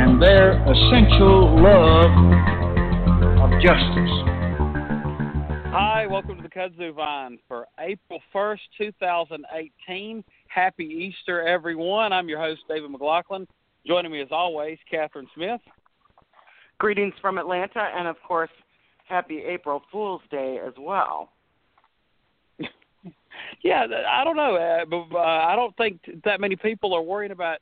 [0.00, 2.10] and their essential love
[3.38, 4.14] of justice.
[5.72, 10.24] Hi, welcome to the Kudzu Vine for April 1st, 2018.
[10.48, 12.14] Happy Easter, everyone.
[12.14, 13.46] I'm your host, David McLaughlin.
[13.86, 15.60] Joining me, as always, Catherine Smith.
[16.78, 18.50] Greetings from Atlanta, and of course,
[19.06, 21.30] happy April Fool's Day as well.
[23.62, 27.32] yeah, I don't know, uh, but uh, I don't think that many people are worrying
[27.32, 27.58] about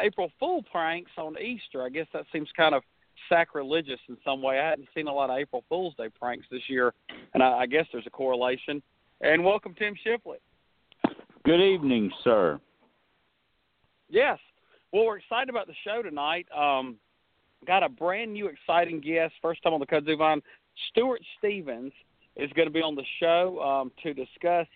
[0.00, 1.84] April Fool pranks on Easter.
[1.84, 2.82] I guess that seems kind of
[3.28, 4.58] sacrilegious in some way.
[4.58, 6.94] I hadn't seen a lot of April Fool's Day pranks this year,
[7.34, 8.82] and I, I guess there's a correlation.
[9.20, 10.38] And welcome, Tim Shipley.
[11.44, 12.60] Good evening, sir.
[14.08, 14.38] Yes.
[14.92, 16.46] Well, we're excited about the show tonight.
[16.56, 16.96] Um,
[17.66, 19.34] got a brand new, exciting guest.
[19.42, 20.40] First time on the Kudzu Vine.
[20.88, 21.92] Stuart Stevens
[22.36, 24.66] is going to be on the show um, to discuss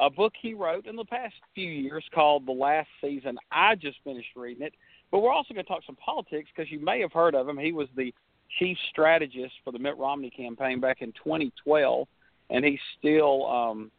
[0.00, 3.36] a book he wrote in the past few years called The Last Season.
[3.52, 4.74] I just finished reading it.
[5.10, 7.58] But we're also going to talk some politics because you may have heard of him.
[7.58, 8.14] He was the
[8.58, 12.08] chief strategist for the Mitt Romney campaign back in 2012,
[12.50, 13.90] and he still um,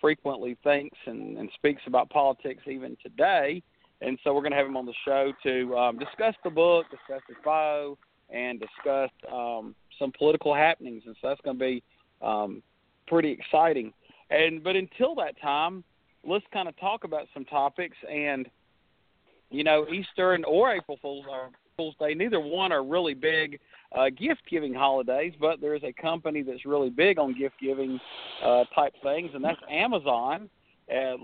[0.00, 3.62] frequently thinks and, and speaks about politics even today.
[4.00, 6.86] And so we're going to have him on the show to um, discuss the book,
[6.90, 7.96] discuss his bio,
[8.30, 11.02] and discuss um, some political happenings.
[11.06, 11.82] And so that's going to be
[12.22, 12.62] um,
[13.06, 13.92] pretty exciting.
[14.30, 15.84] And but until that time,
[16.26, 17.96] let's kind of talk about some topics.
[18.10, 18.48] And
[19.50, 23.60] you know, Easter and or April Fool's or Fool's Day, neither one are really big
[23.92, 28.00] uh, gift giving holidays, but there is a company that's really big on gift giving
[28.44, 30.48] uh, type things, and that's Amazon,
[30.90, 31.14] uh,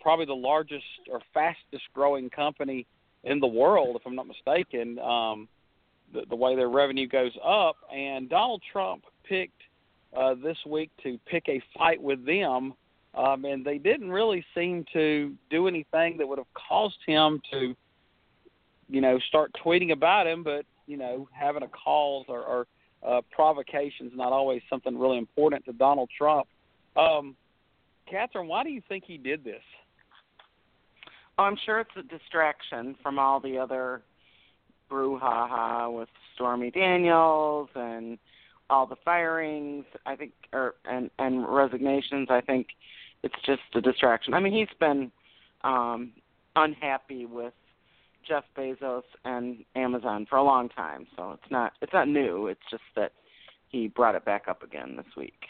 [0.00, 2.86] probably the largest or fastest growing company
[3.24, 4.98] in the world, if I'm not mistaken.
[4.98, 5.48] Um,
[6.12, 9.62] the, the way their revenue goes up, and Donald Trump picked
[10.16, 12.74] uh, this week to pick a fight with them,
[13.14, 17.74] um, and they didn't really seem to do anything that would have caused him to,
[18.88, 20.42] you know, start tweeting about him.
[20.42, 22.66] But you know, having a cause or, or
[23.06, 26.46] uh, provocation is not always something really important to Donald Trump.
[26.96, 27.36] Um,
[28.08, 29.62] Catherine, why do you think he did this?
[31.38, 34.02] Oh, I'm sure it's a distraction from all the other
[34.90, 38.18] brouhaha with Stormy Daniels and
[38.70, 42.28] all the firings, I think, or and and resignations.
[42.30, 42.68] I think
[43.22, 44.34] it's just a distraction.
[44.34, 45.10] I mean, he's been
[45.64, 46.12] um,
[46.54, 47.54] unhappy with
[48.26, 52.48] Jeff Bezos and Amazon for a long time, so it's not it's not new.
[52.48, 53.12] It's just that
[53.68, 55.40] he brought it back up again this week.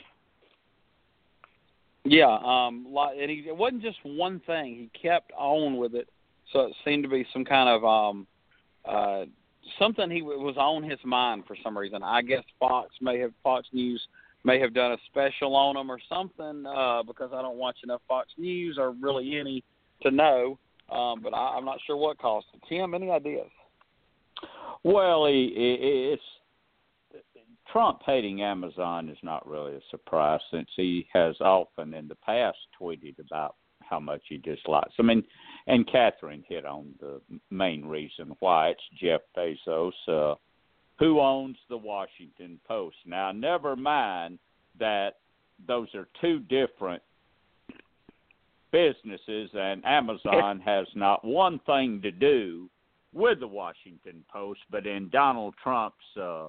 [2.05, 2.87] Yeah, um,
[3.21, 4.91] and he, it wasn't just one thing.
[4.93, 6.09] He kept on with it,
[6.53, 8.27] so it seemed to be some kind of um,
[8.85, 9.25] uh,
[9.79, 12.03] something he was on his mind for some reason.
[12.03, 14.07] I guess Fox may have Fox News
[14.45, 18.01] may have done a special on him or something uh, because I don't watch enough
[18.07, 19.65] Fox News or really any
[20.03, 20.59] to know.
[20.91, 22.63] Um, but I, I'm not sure what caused it.
[22.69, 23.49] Tim, any ideas?
[24.85, 26.23] Well, he, it's
[27.73, 32.59] Trump hating Amazon is not really a surprise since he has often in the past
[32.81, 34.95] tweeted about how much he dislikes.
[34.99, 35.25] I mean,
[35.67, 40.35] and Catherine hit on the main reason why it's Jeff Bezos, uh,
[40.99, 42.97] who owns the Washington Post.
[43.05, 44.39] Now, never mind
[44.79, 45.17] that
[45.67, 47.03] those are two different
[48.71, 52.69] businesses, and Amazon has not one thing to do
[53.13, 56.49] with the Washington Post, but in Donald Trump's uh,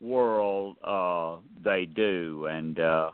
[0.00, 2.46] world, uh, they do.
[2.50, 3.10] And uh,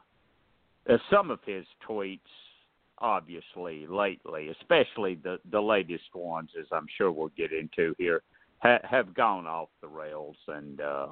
[1.10, 2.18] some of his tweets
[3.00, 8.22] obviously lately, especially the the latest ones, as I'm sure we'll get into here,
[8.58, 11.08] ha- have gone off the rails and uh,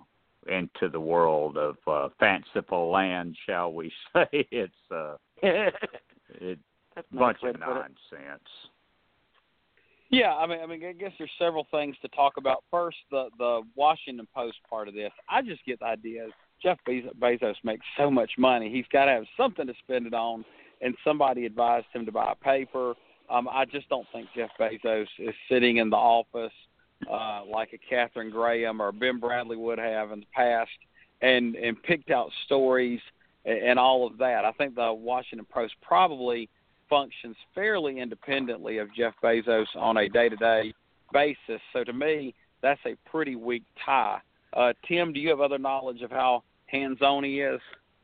[0.49, 4.27] into the world of uh, fanciful land, shall we say?
[4.51, 6.59] It's uh, it
[6.97, 8.49] a bunch of nonsense.
[10.09, 12.63] Yeah, I mean, I mean, I guess there's several things to talk about.
[12.71, 15.13] First, the the Washington Post part of this.
[15.29, 16.29] I just get the idea.
[16.63, 20.45] Jeff Bezos makes so much money, he's got to have something to spend it on
[20.81, 22.95] and somebody advised him to buy a paper.
[23.29, 26.53] Um, I just don't think Jeff Bezos is sitting in the office
[27.11, 30.71] uh, like a Katharine Graham or Ben Bradlee would have in the past
[31.23, 33.01] and and picked out stories
[33.45, 34.45] and, and all of that.
[34.45, 36.49] I think the Washington Post probably
[36.89, 40.73] functions fairly independently of Jeff Bezos on a day-to-day
[41.13, 41.61] basis.
[41.73, 44.21] So to me, that's a pretty weak tie.
[44.53, 47.61] Uh, Tim, do you have other knowledge of how hands-on he is?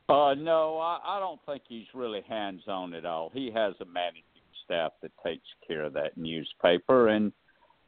[0.09, 3.31] Uh, no, I, I don't think he's really hands-on at all.
[3.33, 4.23] He has a managing
[4.65, 7.31] staff that takes care of that newspaper, and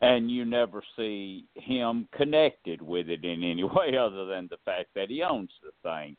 [0.01, 4.89] and you never see him connected with it in any way other than the fact
[4.95, 6.15] that he owns the thing.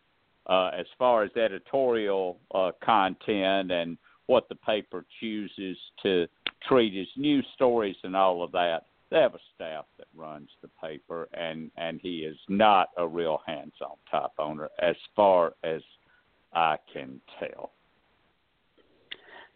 [0.49, 6.27] Uh, as far as editorial uh, content and what the paper chooses to
[6.69, 10.69] treat as news stories and all of that, they have a staff that runs the
[10.83, 15.83] paper, and and he is not a real hands-on type owner, as far as
[16.53, 17.73] I can tell.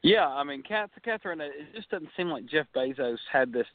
[0.02, 3.66] Yeah, I mean, Catherine, it just doesn't seem like Jeff Bezos had this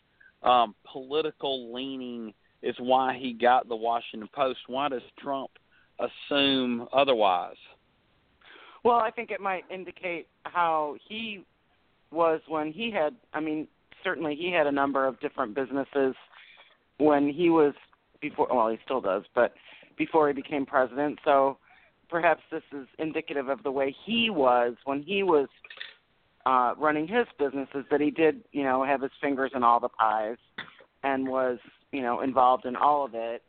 [0.44, 2.34] um, political leaning.
[2.62, 4.60] Is why he got the Washington Post.
[4.66, 5.52] Why does Trump
[6.00, 7.58] assume otherwise?
[8.84, 11.44] Well, I think it might indicate how he
[12.12, 13.14] was when he had.
[13.34, 13.68] I mean,
[14.06, 16.16] certainly he had a number of different businesses
[16.98, 17.74] when he was
[18.22, 18.48] before.
[18.50, 19.54] Well, he still does, but
[19.98, 21.20] before he became president.
[21.26, 21.58] So
[22.10, 25.48] perhaps this is indicative of the way he was when he was
[26.46, 27.84] uh, running his businesses.
[27.92, 30.38] That he did, you know, have his fingers in all the pies
[31.04, 31.58] and was,
[31.92, 33.44] you know, involved in all of it,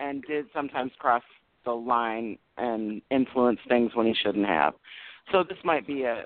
[0.00, 1.22] and did sometimes cross
[1.64, 4.74] the line and influence things when he shouldn't have.
[5.32, 6.24] So this might be a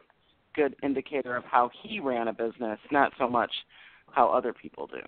[0.55, 3.51] good indicator of how he ran a business, not so much
[4.11, 5.01] how other people do.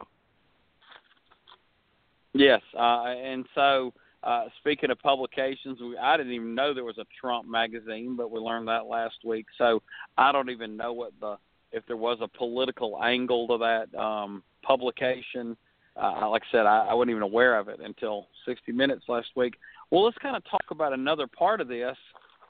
[2.33, 3.93] Yes, uh, and so
[4.25, 8.31] uh, speaking of publications, we, I didn't even know there was a Trump magazine, but
[8.31, 9.47] we learned that last week.
[9.59, 9.83] So
[10.17, 11.37] I don't even know what the
[11.73, 15.57] if there was a political angle to that um, publication.
[16.01, 19.29] Uh, like I said, I, I wasn't even aware of it until 60 Minutes last
[19.37, 19.55] week.
[19.91, 21.97] Well, let's kind of talk about another part of this,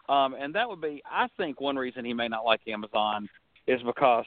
[0.09, 3.29] um, and that would be I think one reason he may not like Amazon
[3.67, 4.27] is because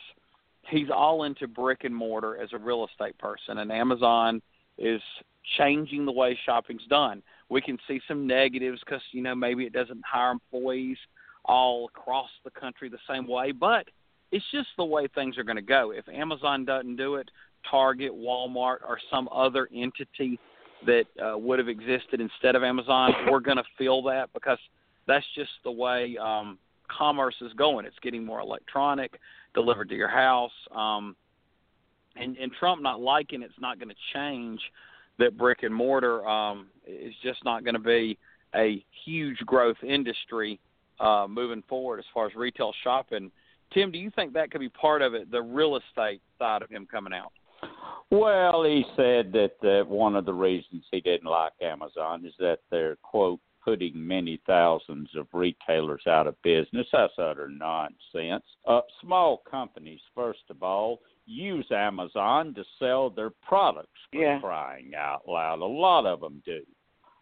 [0.69, 4.41] he's all into brick and mortar as a real estate person, and Amazon
[4.77, 5.01] is
[5.57, 7.21] changing the way shopping's done.
[7.49, 10.97] We can see some negatives because you know maybe it doesn't hire employees
[11.45, 13.87] all across the country the same way, but
[14.31, 15.91] it's just the way things are going to go.
[15.91, 17.29] If Amazon doesn't do it,
[17.69, 20.39] Target, Walmart, or some other entity
[20.85, 24.59] that uh, would have existed instead of Amazon, we're going to feel that because
[25.07, 26.57] that's just the way um,
[26.89, 27.85] commerce is going.
[27.85, 29.19] It's getting more electronic,
[29.53, 30.51] delivered to your house.
[30.75, 31.15] Um,
[32.15, 34.59] and, and Trump not liking it's not going to change
[35.19, 38.17] that brick and mortar um, is just not going to be
[38.55, 40.59] a huge growth industry
[40.99, 43.31] uh, moving forward as far as retail shopping.
[43.73, 46.69] Tim, do you think that could be part of it, the real estate side of
[46.69, 47.31] him coming out?
[48.09, 52.59] Well, he said that uh, one of the reasons he didn't like Amazon is that
[52.71, 56.87] they're, quote, putting many thousands of retailers out of business.
[56.93, 58.45] That's utter nonsense.
[58.65, 64.39] Uh, small companies, first of all, use Amazon to sell their products for yeah.
[64.39, 65.59] crying out loud.
[65.59, 66.61] A lot of them do.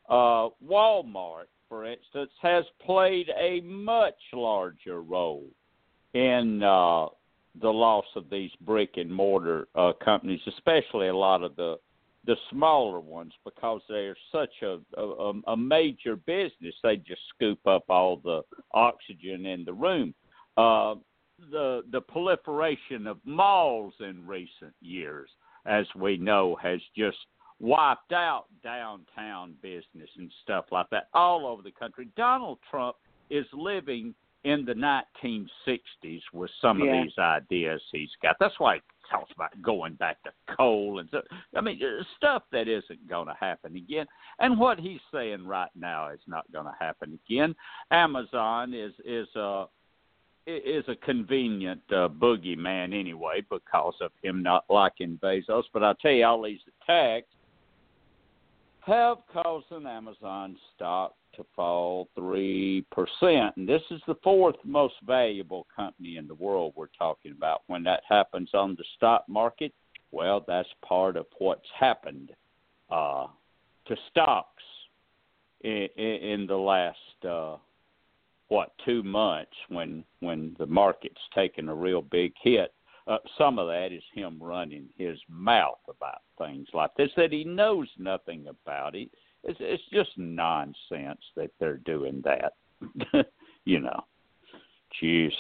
[0.08, 5.48] Uh, Walmart, for instance, has played a much larger role
[6.14, 7.08] in uh,
[7.60, 11.78] the loss of these brick and mortar uh, companies, especially a lot of the
[12.26, 16.76] the smaller ones, because they're such a, a a major business.
[16.84, 18.42] They just scoop up all the
[18.74, 20.14] oxygen in the room.
[20.58, 20.96] Uh,
[21.52, 25.30] the the proliferation of malls in recent years,
[25.66, 27.18] as we know, has just
[27.60, 32.08] wiped out downtown business and stuff like that all over the country.
[32.18, 32.96] Donald Trump
[33.30, 36.86] is living in the 1960s with some yeah.
[36.86, 38.36] of these ideas he's got.
[38.40, 41.24] That's why talks about going back to coal and stuff.
[41.56, 44.06] I mean, uh, stuff that isn't going to happen again.
[44.40, 47.56] And what he's saying right now is not going to happen again.
[47.92, 49.66] Amazon is is a
[50.48, 55.64] is a convenient uh, boogeyman anyway because of him not liking Bezos.
[55.74, 57.28] But I'll tell you, all these attacks
[58.82, 62.84] have caused an Amazon stock to fall 3%.
[63.56, 67.64] And this is the fourth most valuable company in the world we're talking about.
[67.68, 69.74] When that happens on the stock market,
[70.12, 72.32] well, that's part of what's happened
[72.90, 73.28] uh,
[73.88, 74.64] to stocks
[75.62, 77.58] in, in the last uh,
[78.48, 82.74] what two months when when the market's taken a real big hit.
[83.08, 87.44] Uh, some of that is him running his mouth about things like this that he
[87.44, 88.96] knows nothing about.
[88.96, 89.10] It
[89.46, 92.54] it's, it's just nonsense that they're doing that.
[93.66, 94.04] you know,
[95.02, 95.32] jeez.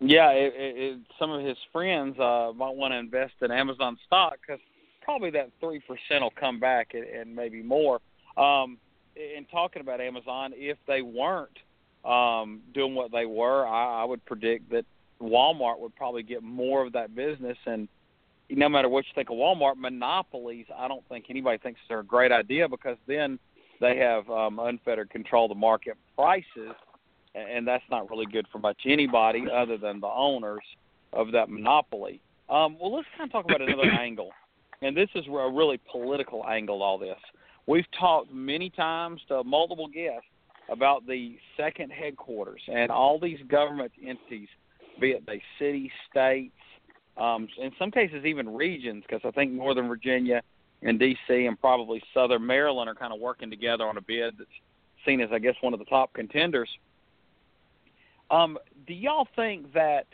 [0.00, 3.96] Yeah, it, it, it, some of his friends uh, might want to invest in Amazon
[4.06, 4.60] stock because
[5.02, 8.00] probably that three percent will come back and, and maybe more.
[8.36, 8.78] Um,
[9.14, 11.58] in talking about Amazon, if they weren't
[12.04, 14.84] um, doing what they were, I, I would predict that
[15.20, 17.58] Walmart would probably get more of that business.
[17.66, 17.88] And
[18.56, 22.04] no matter what you think of Walmart, monopolies, I don't think anybody thinks they're a
[22.04, 23.38] great idea because then
[23.80, 26.74] they have um, unfettered control of the market prices,
[27.34, 30.62] and that's not really good for much anybody other than the owners
[31.12, 32.20] of that monopoly.
[32.48, 34.30] Um, well, let's kind of talk about another angle,
[34.82, 36.82] and this is a really political angle.
[36.82, 37.18] All this
[37.66, 40.26] we've talked many times to multiple guests
[40.70, 44.48] about the second headquarters and all these government entities,
[45.00, 46.54] be it they city, states,
[47.16, 50.42] um, in some cases even regions, because I think Northern Virginia
[50.82, 51.46] and D.C.
[51.46, 54.50] and probably Southern Maryland are kind of working together on a bid that's
[55.04, 56.68] seen as, I guess, one of the top contenders.
[58.30, 60.06] Um, do y'all think that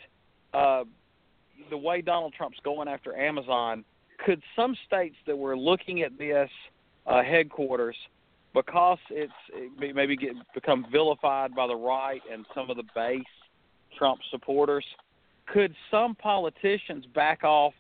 [0.53, 0.85] uh,
[1.71, 3.85] the way Donald Trump's going after Amazon,
[4.25, 6.51] could some states that were looking at this
[7.07, 7.97] uh, headquarters
[8.55, 13.23] because it's it maybe get become vilified by the right and some of the base
[13.97, 14.85] Trump supporters?
[15.53, 17.73] Could some politicians back off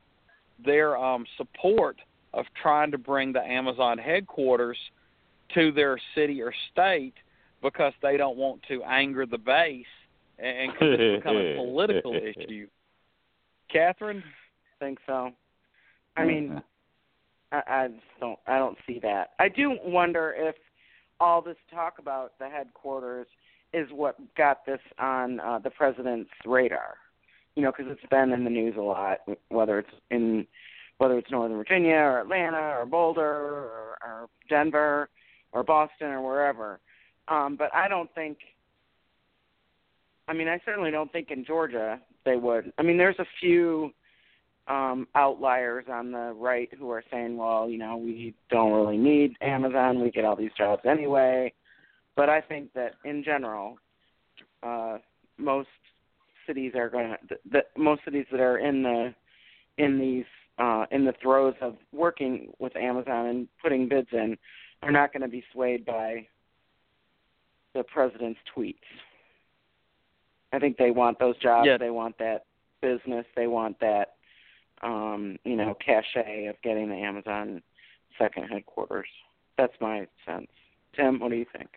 [0.65, 1.97] their um, support
[2.35, 4.79] of trying to bring the Amazon headquarters
[5.55, 7.15] to their city or state
[7.63, 9.87] because they don't want to anger the base
[10.39, 12.69] and could this become a political issue?
[13.71, 14.23] Catherine,
[14.81, 15.33] I think so.
[16.17, 16.63] I mean,
[17.53, 18.39] I, I just don't.
[18.47, 19.31] I don't see that.
[19.39, 20.55] I do wonder if
[21.21, 23.27] all this talk about the headquarters
[23.73, 26.97] is what got this on uh, the president's radar.
[27.59, 30.47] You know, because it's been in the news a lot, whether it's in
[30.99, 35.09] whether it's Northern Virginia or Atlanta or Boulder or, or Denver
[35.51, 36.79] or Boston or wherever.
[37.27, 38.39] Um, but I don't think.
[40.29, 42.73] I mean, I certainly don't think in Georgia they would.
[42.79, 43.91] I mean, there's a few
[44.69, 49.35] um, outliers on the right who are saying, well, you know, we don't really need
[49.41, 50.01] Amazon.
[50.01, 51.53] We get all these jobs anyway.
[52.15, 53.79] But I think that in general,
[54.63, 54.99] uh,
[55.39, 55.69] most
[56.49, 59.15] cities are going to, the, most cities that are in the,
[59.77, 60.25] in these,
[60.59, 64.37] uh, in the throes of working with Amazon and putting bids in
[64.83, 66.27] are not going to be swayed by
[67.75, 68.75] the president's tweets.
[70.53, 71.67] I think they want those jobs.
[71.67, 71.79] Yeah.
[71.79, 72.47] They want that
[72.81, 73.27] business.
[73.37, 74.15] They want that,
[74.83, 77.63] um, you know, cachet of getting the Amazon
[78.19, 79.09] second headquarters.
[79.57, 80.49] That's my sense.
[80.97, 81.69] Tim, what do you think?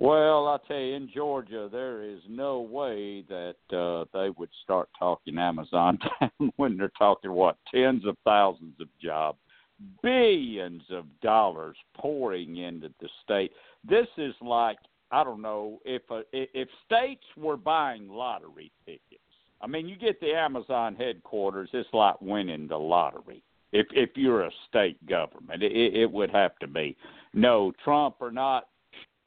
[0.00, 4.88] Well, I'll tell you, in Georgia, there is no way that uh, they would start
[4.98, 9.36] talking Amazon down when they're talking what tens of thousands of jobs,
[10.02, 13.52] billions of dollars pouring into the state.
[13.86, 14.78] This is like
[15.10, 19.20] I don't know if a, if states were buying lottery tickets.
[19.60, 21.68] I mean, you get the Amazon headquarters.
[21.74, 23.42] It's like winning the lottery.
[23.72, 26.96] If if you're a state government, it, it would have to be.
[27.34, 28.69] No, Trump or not,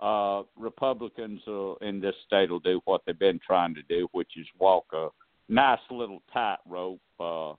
[0.04, 4.32] uh, Republicans uh, in this state will do what they've been trying to do, which
[4.36, 5.08] is walk a
[5.48, 7.00] nice little tightrope.
[7.20, 7.54] Uh,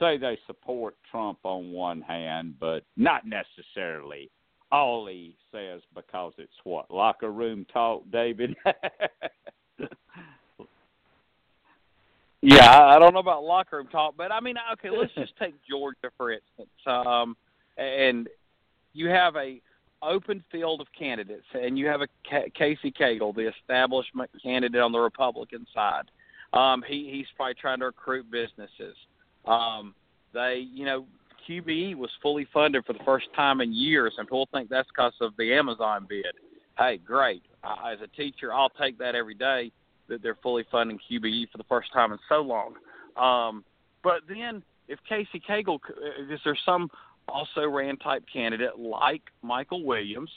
[0.00, 4.28] say they support Trump on one hand, but not necessarily
[4.72, 8.56] all he says because it's what locker room talk, David.
[12.46, 15.54] Yeah, I don't know about locker room talk, but I mean, okay, let's just take
[15.66, 16.68] Georgia for instance.
[16.84, 17.38] Um,
[17.78, 18.28] and
[18.92, 19.62] you have a
[20.06, 24.92] open field of candidates, and you have a K- Casey Cagle, the establishment candidate on
[24.92, 26.04] the Republican side.
[26.52, 28.96] Um, he he's probably trying to recruit businesses.
[29.44, 29.94] Um,
[30.32, 31.06] they, you know,
[31.48, 35.14] QBE was fully funded for the first time in years, and people think that's because
[35.20, 36.26] of the Amazon bid.
[36.78, 37.42] Hey, great!
[37.62, 39.70] Uh, as a teacher, I'll take that every day
[40.08, 42.74] that they're fully funding QBE for the first time in so long.
[43.16, 43.64] Um,
[44.02, 45.78] but then, if Casey Cagle,
[46.30, 46.90] is there some
[47.28, 50.30] also ran type candidate like Michael Williams,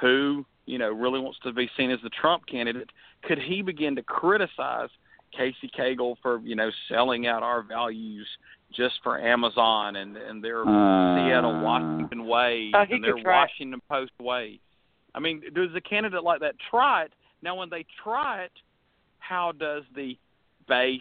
[0.00, 2.90] who you know really wants to be seen as the Trump candidate?
[3.22, 4.88] Could he begin to criticize
[5.36, 8.26] Casey Cagle for you know selling out our values
[8.72, 13.38] just for Amazon and and their Uh, Seattle Washington ways Uh, and their could try
[13.38, 13.40] it.
[13.42, 14.58] Washington Post ways?
[15.14, 17.12] I mean, does a candidate like that try it?
[17.42, 18.52] Now, when they try it,
[19.18, 20.18] how does the
[20.68, 21.00] base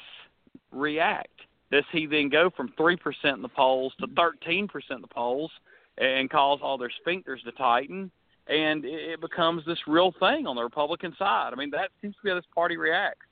[0.72, 1.42] react?
[1.72, 5.08] Does he then go from three percent in the polls to thirteen percent in the
[5.08, 5.52] polls
[5.98, 8.12] and cause all their sphincters to tighten?
[8.48, 11.50] And it becomes this real thing on the Republican side.
[11.52, 13.26] I mean, that seems to be how this party reacts.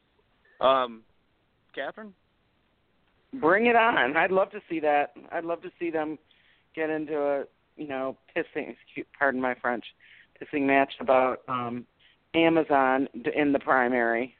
[0.60, 1.04] Um,
[1.76, 2.14] Catherine?
[3.40, 4.18] Bring it on.
[4.18, 5.14] I'd love to see that.
[5.32, 6.18] I'd love to see them
[6.76, 7.44] get into a,
[7.78, 8.76] you know, pissing,
[9.18, 9.86] pardon my French,
[10.42, 11.86] pissing match about um
[12.36, 14.34] Amazon in the primary.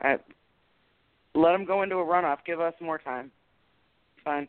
[0.00, 0.18] I,
[1.36, 2.38] let them go into a runoff.
[2.44, 3.30] Give us more time.
[4.24, 4.48] Fine.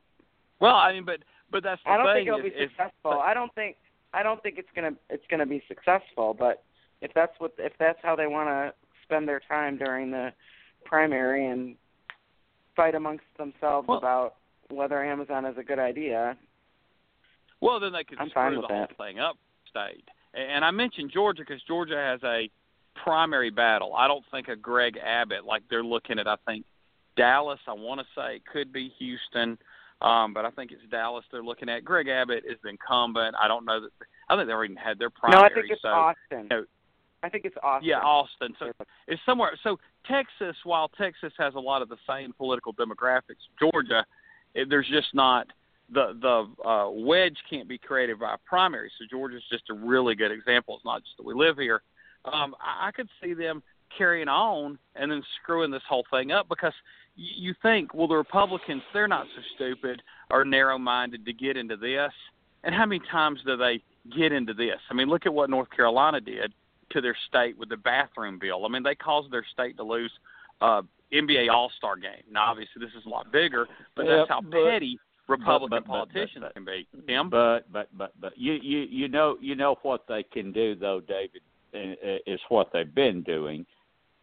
[0.60, 1.20] Well, I mean, but
[1.52, 2.16] but that's the I don't thing.
[2.16, 3.12] think it'll be if- if- successful.
[3.12, 3.78] but- I don't think
[4.14, 6.34] I don't think it's gonna it's gonna be successful.
[6.34, 6.64] But
[7.02, 10.34] if that's what if that's how they want to spend their time during the
[10.86, 11.76] primary and
[12.76, 14.36] fight amongst themselves Well- about
[14.70, 16.36] whether Amazon is a good idea.
[17.62, 18.98] Well, then they could I'm screw the with whole that.
[18.98, 19.38] thing up.
[19.70, 22.50] State, and I mentioned Georgia because Georgia has a
[22.96, 23.94] primary battle.
[23.96, 26.28] I don't think a Greg Abbott like they're looking at.
[26.28, 26.66] I think
[27.18, 27.60] Dallas.
[27.68, 29.58] I want to say it could be Houston,
[30.02, 31.84] um, but I think it's Dallas they're looking at.
[31.84, 33.36] Greg Abbott is the incumbent.
[33.42, 33.90] I don't know that.
[34.30, 35.42] I think they already had their primary.
[35.42, 36.48] no, I think it's so, Austin.
[36.50, 36.66] no.
[37.24, 37.90] I think it's Austin.
[37.90, 38.54] Yeah, Austin.
[38.60, 38.72] So
[39.08, 39.58] it's somewhere.
[39.64, 44.06] So Texas, while Texas has a lot of the same political demographics, Georgia,
[44.56, 45.48] eh, there's just not
[45.92, 48.92] the the uh, wedge can't be created by a primary.
[49.00, 50.76] So Georgia's just a really good example.
[50.76, 51.82] It's not just that we live here.
[52.26, 53.64] Um, I, I could see them
[53.98, 56.74] carrying on and then screwing this whole thing up because
[57.18, 62.12] you think, well, the Republicans they're not so stupid or narrow-minded to get into this.
[62.64, 63.82] And how many times do they
[64.16, 64.80] get into this?
[64.90, 66.54] I mean, look at what North Carolina did
[66.92, 68.66] to their state with the bathroom bill.
[68.66, 70.12] I mean, they caused their state to lose
[70.62, 70.82] uh,
[71.14, 72.24] NBA All Star game.
[72.32, 75.86] Now, obviously, this is a lot bigger, but Yeah, that's how but- petty Republican but-
[75.86, 76.88] but- politicians can be.
[77.08, 80.76] Tim, But but but but you you you know you know what they can do
[80.76, 81.42] though, David,
[81.74, 83.66] is what they've been doing,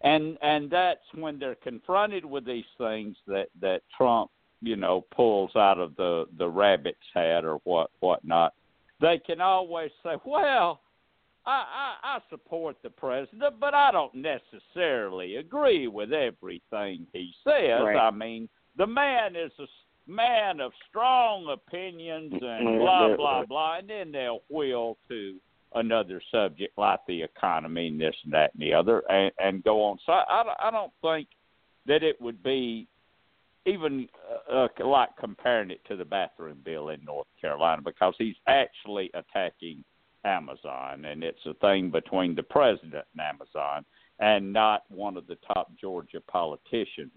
[0.03, 5.55] and and that's when they're confronted with these things that that Trump you know pulls
[5.57, 8.55] out of the the rabbit's hat or what whatnot.
[9.01, 10.81] They can always say, well.
[11.47, 11.51] I,
[12.03, 17.83] I I support the president, but I don't necessarily agree with everything he says.
[17.83, 17.99] Right.
[17.99, 18.49] I mean,
[18.79, 19.69] the man is a s-
[20.07, 22.79] man of strong opinions and mm-hmm.
[22.79, 25.37] blah blah blah, and then they'll wheel to
[25.75, 29.83] another subject like the economy and this and that and the other, and, and go
[29.83, 29.99] on.
[30.07, 31.29] So I, I don't think
[31.87, 32.87] that it would be
[33.67, 34.09] even
[34.53, 39.11] uh, uh, like comparing it to the bathroom bill in North Carolina because he's actually
[39.15, 39.83] attacking
[40.25, 43.85] Amazon, and it's a thing between the president and Amazon,
[44.21, 47.13] and not one of the top Georgia politicians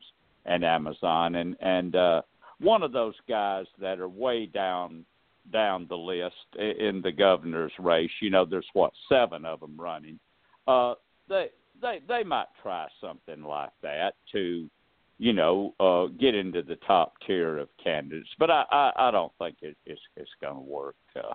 [0.45, 2.21] and Amazon, and and uh,
[2.59, 5.05] one of those guys that are way down
[5.51, 8.11] down the list in the governor's race.
[8.21, 10.19] You know, there's what seven of them running.
[10.67, 10.95] Uh,
[11.29, 11.49] they
[11.81, 14.69] they they might try something like that to,
[15.17, 18.29] you know, uh, get into the top tier of candidates.
[18.39, 20.95] But I I, I don't think it, it's it's going to work.
[21.15, 21.33] Uh,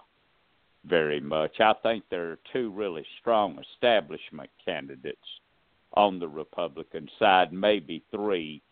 [0.84, 1.60] very much.
[1.60, 5.18] I think there are two really strong establishment candidates
[5.94, 8.62] on the Republican side, maybe three,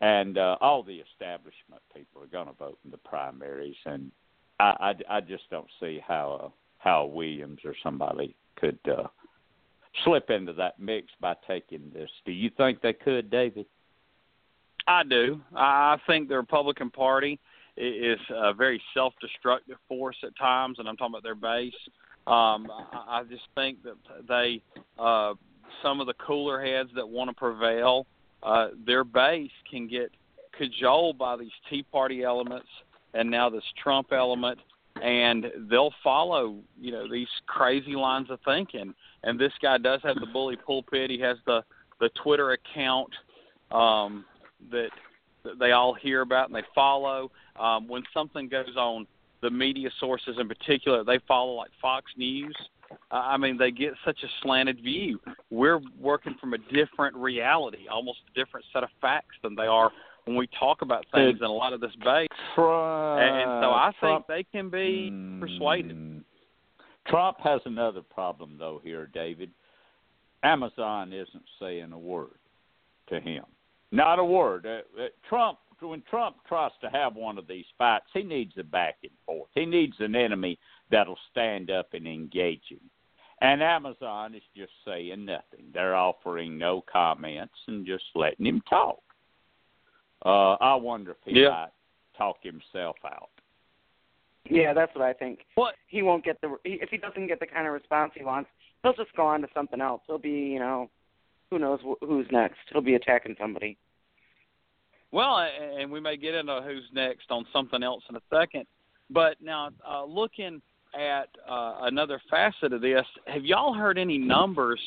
[0.00, 4.10] and uh, all the establishment people are going to vote in the primaries, and
[4.64, 6.48] I, I, I just don't see how uh,
[6.78, 9.04] how Williams or somebody could uh,
[10.04, 12.10] slip into that mix by taking this.
[12.26, 13.66] Do you think they could, David?
[14.86, 15.40] I do.
[15.56, 17.40] I think the Republican Party
[17.76, 21.72] is a very self-destructive force at times, and I'm talking about their base.
[22.26, 23.96] Um, I, I just think that
[24.28, 24.62] they,
[24.98, 25.34] uh,
[25.82, 28.06] some of the cooler heads that want to prevail,
[28.42, 30.10] uh, their base can get
[30.56, 32.68] cajoled by these Tea Party elements
[33.14, 34.58] and now this Trump element,
[35.02, 38.94] and they'll follow, you know, these crazy lines of thinking.
[39.22, 41.10] And this guy does have the bully pulpit.
[41.10, 41.62] He has the
[42.00, 43.10] the Twitter account
[43.70, 44.24] um,
[44.70, 44.90] that
[45.44, 47.30] that they all hear about and they follow.
[47.58, 49.06] Um, when something goes on,
[49.42, 52.56] the media sources in particular, they follow like Fox News.
[53.10, 55.20] Uh, I mean, they get such a slanted view.
[55.50, 59.90] We're working from a different reality, almost a different set of facts than they are
[60.24, 62.28] when we talk about things in a lot of this base.
[62.54, 65.10] Trump, And so I think they can be
[65.40, 65.96] persuaded.
[65.96, 66.22] Mm.
[67.08, 69.50] Trump has another problem though here, David.
[70.42, 72.38] Amazon isn't saying a word
[73.08, 73.44] to him.
[73.92, 74.66] Not a word.
[74.66, 78.62] Uh, uh, Trump when Trump tries to have one of these fights, he needs a
[78.62, 79.48] back and forth.
[79.54, 80.58] He needs an enemy
[80.90, 82.80] that'll stand up and engage him.
[83.40, 85.66] And Amazon is just saying nothing.
[85.72, 89.02] They're offering no comments and just letting him talk.
[90.24, 91.50] Uh, I wonder if he Yeah.
[91.50, 91.72] might
[92.16, 93.30] talk himself out.
[94.48, 95.46] Yeah, that's what I think.
[95.54, 95.76] What?
[95.86, 98.50] He won't get the if he doesn't get the kind of response he wants,
[98.82, 100.02] he'll just go on to something else.
[100.06, 100.90] He'll be, you know,
[101.50, 102.58] who knows wh- who's next.
[102.70, 103.78] He'll be attacking somebody.
[105.12, 108.66] Well, and we may get into who's next on something else in a second.
[109.10, 110.60] But now, uh, looking
[110.98, 114.80] at uh, another facet of this, have y'all heard any numbers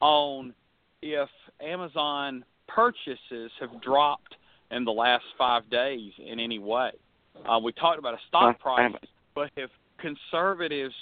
[0.00, 0.54] on
[1.02, 1.28] if
[1.60, 4.36] Amazon purchases have dropped
[4.72, 6.90] in the last five days in any way?
[7.48, 8.92] Uh, we talked about a stock price,
[9.34, 10.94] but if conservatives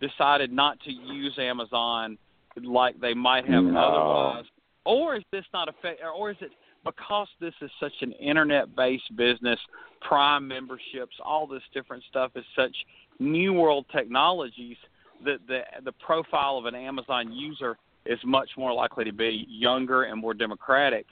[0.00, 2.18] decided not to use Amazon
[2.62, 3.78] like they might have No.
[3.78, 4.44] otherwise?
[4.84, 6.00] Or is this not affect?
[6.02, 6.50] Or is it
[6.84, 9.58] because this is such an internet-based business,
[10.00, 12.74] Prime memberships, all this different stuff is such
[13.20, 14.76] new world technologies
[15.24, 20.02] that the the profile of an Amazon user is much more likely to be younger
[20.04, 21.06] and more democratic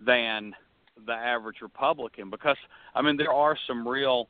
[0.00, 0.52] than
[1.06, 2.56] the average Republican because
[2.94, 4.28] I mean there are some real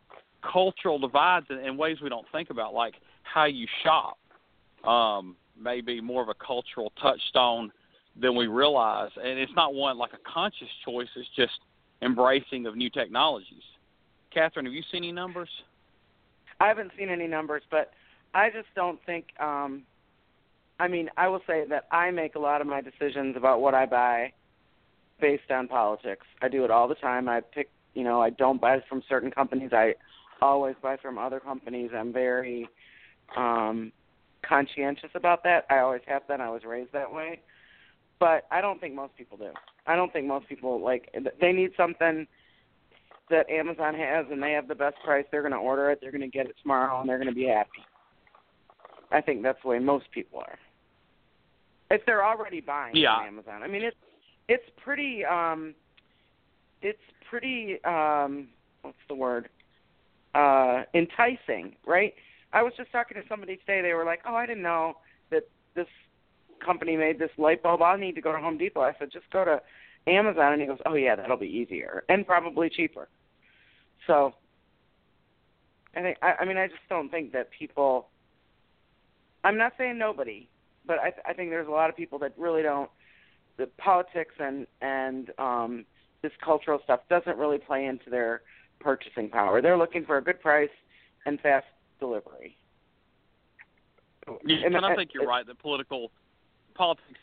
[0.52, 4.18] cultural divides in, in ways we don't think about, like how you shop.
[4.88, 7.72] Um, maybe more of a cultural touchstone
[8.20, 11.08] than we realize, and it's not one like a conscious choice.
[11.16, 11.52] It's just
[12.02, 13.62] embracing of new technologies.
[14.32, 15.48] Catherine, have you seen any numbers?
[16.60, 17.92] I haven't seen any numbers, but
[18.34, 19.26] I just don't think.
[19.40, 19.84] um
[20.80, 23.74] I mean, I will say that I make a lot of my decisions about what
[23.74, 24.32] I buy
[25.20, 26.26] based on politics.
[26.42, 27.28] I do it all the time.
[27.28, 29.70] I pick, you know, I don't buy from certain companies.
[29.72, 29.94] I
[30.42, 31.90] always buy from other companies.
[31.96, 32.68] I'm very
[33.36, 33.92] um
[34.46, 35.64] conscientious about that.
[35.70, 36.40] I always have been.
[36.40, 37.40] I was raised that way.
[38.20, 39.50] But I don't think most people do.
[39.86, 42.26] I don't think most people like they need something
[43.30, 45.24] that Amazon has and they have the best price.
[45.30, 45.98] They're going to order it.
[46.00, 47.84] They're going to get it tomorrow and they're going to be happy.
[49.10, 50.58] I think that's the way most people are.
[51.90, 53.10] If they're already buying yeah.
[53.10, 53.62] on Amazon.
[53.62, 53.96] I mean it's
[54.48, 55.74] it's pretty um
[56.82, 58.48] it's pretty um
[58.82, 59.48] what's the word?
[60.34, 62.14] Uh enticing, right?
[62.52, 63.82] I was just talking to somebody today.
[63.82, 64.94] They were like, "Oh, I didn't know
[65.30, 65.88] that this
[66.64, 67.82] company made this light bulb.
[67.82, 69.60] I need to go to Home Depot." I said, "Just go to
[70.06, 73.08] Amazon." And he goes, "Oh yeah, that'll be easier and probably cheaper."
[74.06, 74.34] So,
[75.96, 78.08] I think I, I mean I just don't think that people.
[79.42, 80.48] I'm not saying nobody,
[80.86, 82.88] but I, I think there's a lot of people that really don't.
[83.56, 85.84] The politics and and um,
[86.22, 88.42] this cultural stuff doesn't really play into their
[88.80, 89.62] purchasing power.
[89.62, 90.70] They're looking for a good price
[91.26, 91.66] and fast
[92.00, 92.56] delivery.
[94.44, 95.46] Yeah, and, and I think you're right.
[95.46, 96.10] The political
[96.74, 97.18] politics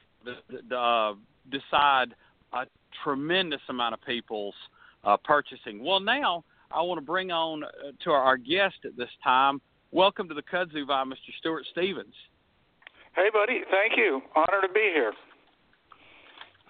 [0.75, 1.13] uh,
[1.49, 2.13] decide
[2.53, 2.65] a
[3.03, 4.55] tremendous amount of people's
[5.03, 5.83] uh, purchasing.
[5.83, 7.67] Well, now I want to bring on uh,
[8.03, 9.61] to our, our guest at this time.
[9.91, 11.33] Welcome to the Kudzu Vine, Mr.
[11.39, 12.13] Stuart Stevens.
[13.15, 13.61] Hey, buddy.
[13.69, 14.21] Thank you.
[14.35, 15.13] Honor to be here.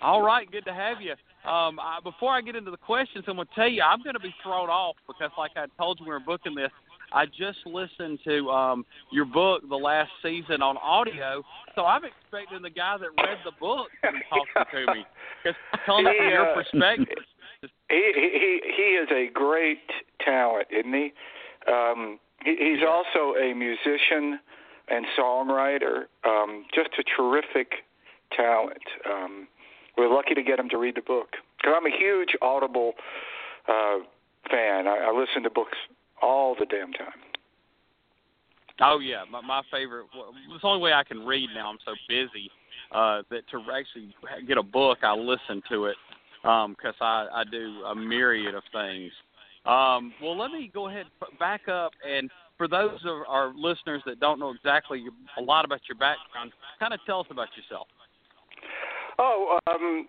[0.01, 0.49] All right.
[0.51, 1.11] Good to have you.
[1.49, 4.13] Um, I, before I get into the questions, I'm going to tell you I'm going
[4.13, 6.71] to be thrown off because, like I told you, we were booking this.
[7.13, 11.43] I just listened to um, your book, the last season, on audio.
[11.75, 15.05] So I'm expecting the guy that read the book to be talking to me.
[15.43, 17.23] Because tell me from your perspective.
[17.89, 19.83] He, he he is a great
[20.23, 21.11] talent, isn't he?
[21.71, 24.39] Um, he he's also a musician
[24.87, 26.05] and songwriter.
[26.25, 27.71] Um, just a terrific
[28.35, 28.81] talent.
[29.05, 29.47] Um,
[29.97, 31.29] we're lucky to get him to read the book.
[31.57, 32.93] Because I'm a huge Audible
[33.67, 33.99] uh,
[34.49, 34.87] fan.
[34.87, 35.77] I, I listen to books
[36.21, 37.19] all the damn time.
[38.79, 40.07] Oh yeah, my, my favorite.
[40.15, 41.69] Well, it's the only way I can read now.
[41.69, 42.49] I'm so busy
[42.91, 44.13] uh, that to actually
[44.47, 45.97] get a book, I listen to it
[46.41, 49.11] because um, I I do a myriad of things.
[49.65, 51.05] Um, well, let me go ahead
[51.39, 55.03] back up and for those of our listeners that don't know exactly
[55.37, 57.87] a lot about your background, kind of tell us about yourself.
[59.23, 60.07] Oh, um,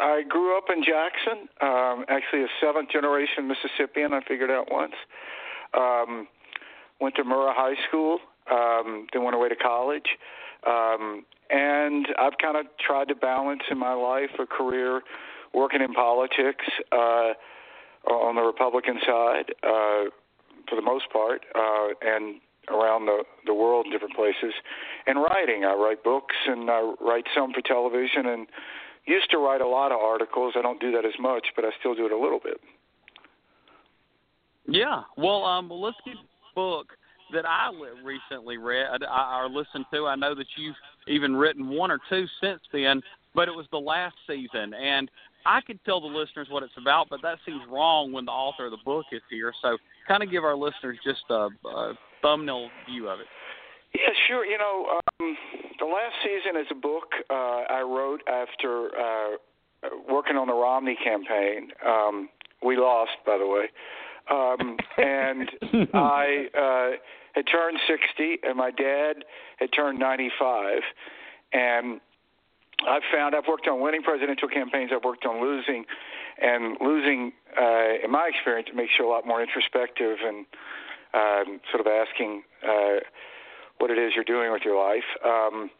[0.00, 1.48] I grew up in Jackson.
[1.60, 4.12] Um, actually, a seventh generation Mississippian.
[4.12, 4.94] I figured out once.
[5.72, 6.26] Um,
[7.00, 8.18] went to Murrah High School,
[8.50, 10.18] um, then went away to college.
[10.66, 15.00] Um, and I've kind of tried to balance in my life a career
[15.54, 17.32] working in politics uh,
[18.10, 20.10] on the Republican side uh,
[20.68, 24.54] for the most part, uh, and around the the world in different places,
[25.06, 25.64] and writing.
[25.64, 28.46] I write books and I write some for television, and
[29.06, 30.54] used to write a lot of articles.
[30.56, 32.60] I don't do that as much, but I still do it a little bit.
[34.66, 35.02] Yeah.
[35.16, 36.14] Well, um, well, let's get
[36.54, 36.88] book
[37.32, 37.70] that I
[38.04, 40.06] recently read or listened to.
[40.06, 43.02] I know that you've even written one or two since then,
[43.34, 45.10] but it was the last season, and
[45.46, 48.66] I could tell the listeners what it's about, but that seems wrong when the author
[48.66, 49.52] of the book is here.
[49.62, 53.26] So, kind of give our listeners just a, a thumbnail view of it.
[53.94, 54.44] Yeah, sure.
[54.44, 55.36] You know, um,
[55.78, 59.36] the last season is a book uh, I wrote after uh,
[60.08, 61.70] working on the Romney campaign.
[61.84, 62.28] Um,
[62.64, 63.66] we lost, by the way.
[64.30, 65.50] Um, and
[65.94, 66.96] I uh,
[67.32, 69.24] had turned 60, and my dad
[69.58, 70.80] had turned 95.
[71.52, 72.00] And
[72.88, 75.84] I've found I've worked on winning presidential campaigns, I've worked on losing,
[76.40, 80.46] and losing, uh, in my experience, it makes you a lot more introspective and
[81.14, 83.00] um, sort of asking uh,
[83.78, 85.04] what it is you're doing with your life.
[85.24, 85.70] Um,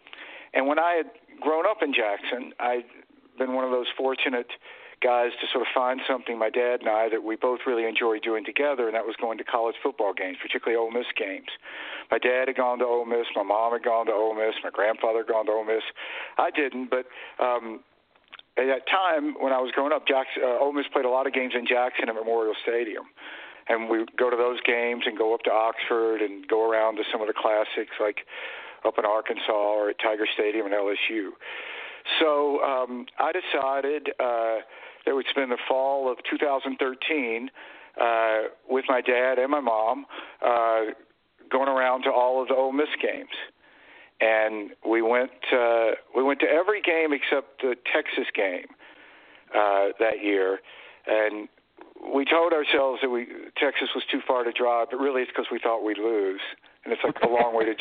[0.53, 2.85] and when I had grown up in Jackson, I'd
[3.39, 4.49] been one of those fortunate
[5.01, 8.23] guys to sort of find something, my dad and I, that we both really enjoyed
[8.23, 11.49] doing together, and that was going to college football games, particularly Ole Miss games.
[12.11, 14.71] My dad had gone to Ole Miss, my mom had gone to Ole Miss, my
[14.71, 15.85] grandfather had gone to Ole Miss.
[16.37, 17.07] I didn't, but
[17.43, 17.81] um,
[18.59, 21.27] at that time when I was growing up, Jackson, uh, Ole Miss played a lot
[21.27, 23.05] of games in Jackson at Memorial Stadium.
[23.69, 27.05] And we go to those games and go up to Oxford and go around to
[27.13, 28.27] some of the classics like
[28.85, 31.31] up in Arkansas or at Tiger Stadium in LSU.
[32.19, 34.65] So um, I decided uh,
[35.07, 37.51] that would spend the fall of 2013
[38.01, 40.07] uh, with my dad and my mom
[40.45, 40.93] uh,
[41.51, 43.29] going around to all of the Ole Miss games.
[44.21, 48.67] And we went uh, we went to every game except the Texas game
[49.55, 50.61] uh, that year,
[51.07, 51.49] and
[52.15, 55.47] we told ourselves that we Texas was too far to drive, but really it's because
[55.51, 56.41] we thought we'd lose,
[56.85, 57.75] and it's like a long way to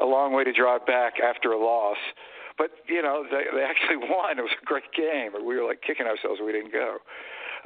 [0.00, 1.98] a long way to drive back after a loss.
[2.56, 4.38] But you know they they actually won.
[4.38, 6.98] It was a great game, and we were like kicking ourselves we didn't go.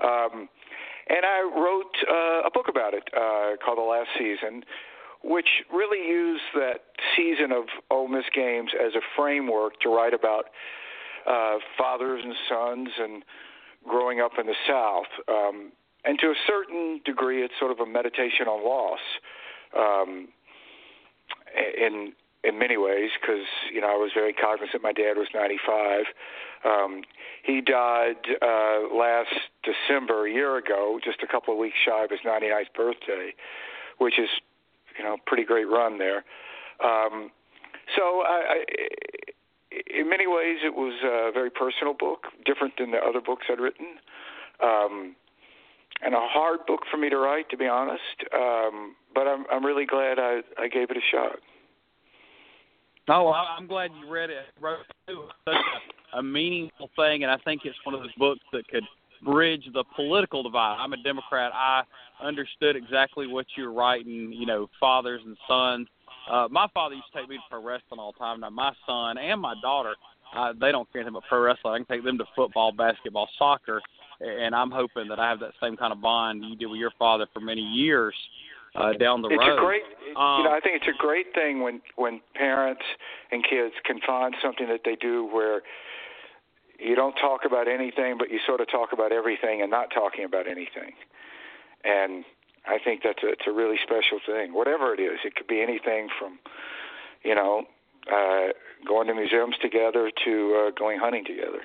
[0.03, 0.49] Um,
[1.09, 4.62] and I wrote uh, a book about it uh, called The Last Season,
[5.29, 6.81] which really used that
[7.17, 10.47] season of Ole Miss games as a framework to write about
[11.29, 13.23] uh, fathers and sons and
[13.87, 15.07] growing up in the South.
[15.29, 15.73] Um,
[16.05, 19.01] and to a certain degree, it's sort of a meditation on loss.
[19.77, 20.29] Um,
[21.55, 22.12] in
[22.45, 24.83] in many ways because you know I was very cognizant.
[24.83, 26.05] My dad was 95.
[26.64, 27.03] Um,
[27.43, 32.11] he died uh, last December, a year ago, just a couple of weeks shy of
[32.11, 33.35] his 99th birthday,
[33.99, 34.29] which is
[34.99, 36.25] you know pretty great run there.
[36.83, 37.31] Um,
[37.97, 38.65] so I, I,
[39.87, 43.61] in many ways, it was a very personal book, different than the other books I'd
[43.61, 43.97] written.
[44.63, 45.17] Um,
[46.03, 48.25] and a hard book for me to write, to be honest.
[48.35, 51.39] Um, but I'm I'm really glad I I gave it a shot.
[53.11, 54.45] Oh, I'm glad you read it.
[54.61, 55.55] Wrote such
[56.13, 58.85] a, a meaningful thing, and I think it's one of those books that could
[59.22, 60.76] bridge the political divide.
[60.78, 61.52] I'm a Democrat.
[61.54, 61.83] I
[62.22, 64.33] understood exactly what you're writing.
[64.33, 65.88] You know, fathers and sons.
[66.31, 68.40] Uh, my father used to take me to pro wrestling all the time.
[68.40, 69.94] Now my son and my daughter,
[70.37, 71.74] uh, they don't care anything about pro wrestling.
[71.74, 73.81] I can take them to football, basketball, soccer,
[74.20, 76.92] and I'm hoping that I have that same kind of bond you did with your
[76.98, 78.14] father for many years
[78.74, 79.59] uh, down the it's road.
[79.59, 79.83] a great,
[80.16, 82.83] um, you know, I think it's a great thing when when parents
[83.31, 85.62] and kids can find something that they do where
[86.79, 90.25] you don't talk about anything, but you sort of talk about everything and not talking
[90.25, 90.93] about anything.
[91.85, 92.25] And
[92.67, 94.55] I think that's a, it's a really special thing.
[94.55, 96.38] Whatever it is, it could be anything from,
[97.25, 97.64] you know,
[98.12, 98.53] uh,
[98.87, 101.61] going to museums together to uh, going hunting together.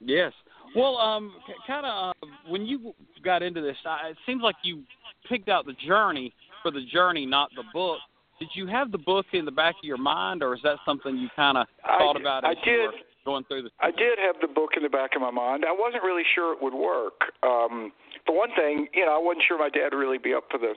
[0.00, 0.32] Yes.
[0.74, 1.34] Well, um,
[1.66, 4.82] kind of uh, when you got into this, uh, it seems like you
[5.28, 7.98] picked out the journey for the journey, not the book.
[8.38, 11.16] Did you have the book in the back of your mind, or is that something
[11.16, 12.86] you kind of thought I, about I as did.
[12.86, 12.92] were
[13.24, 13.70] going through the?
[13.80, 15.64] I did have the book in the back of my mind.
[15.66, 17.32] I wasn't really sure it would work.
[17.42, 17.92] Um,
[18.26, 20.58] for one thing, you know, I wasn't sure my dad would really be up for
[20.58, 20.74] the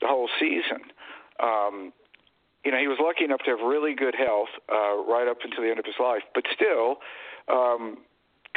[0.00, 0.82] the whole season.
[1.42, 1.92] Um,
[2.64, 5.62] you know, he was lucky enough to have really good health uh, right up until
[5.62, 6.96] the end of his life, but still,
[7.48, 7.98] um,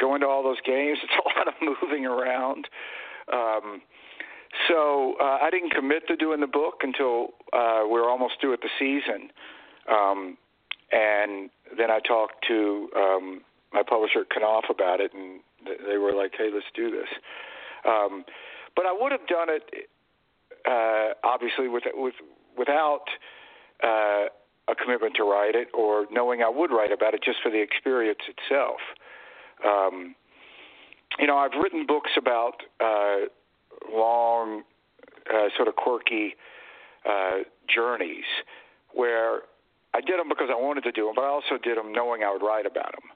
[0.00, 2.68] going to all those games, it's a lot of moving around.
[3.32, 3.82] Um,
[4.68, 8.52] so uh, I didn't commit to doing the book until uh, we were almost due
[8.52, 9.30] at the season,
[9.90, 10.36] um,
[10.92, 13.40] and then I talked to um,
[13.72, 15.40] my publisher Knopf about it, and
[15.88, 17.08] they were like, "Hey, let's do this."
[17.88, 18.24] Um,
[18.76, 19.88] but I would have done it,
[20.66, 22.14] uh, obviously, with, with
[22.56, 23.06] without
[23.82, 24.26] uh,
[24.68, 27.60] a commitment to write it, or knowing I would write about it just for the
[27.60, 28.80] experience itself.
[29.66, 30.14] Um,
[31.18, 33.26] you know, I've written books about uh,
[33.90, 34.62] long,
[35.32, 36.34] uh, sort of quirky
[37.08, 38.24] uh, journeys
[38.94, 39.42] where
[39.94, 42.22] I did them because I wanted to do them, but I also did them knowing
[42.22, 43.08] I would write about them.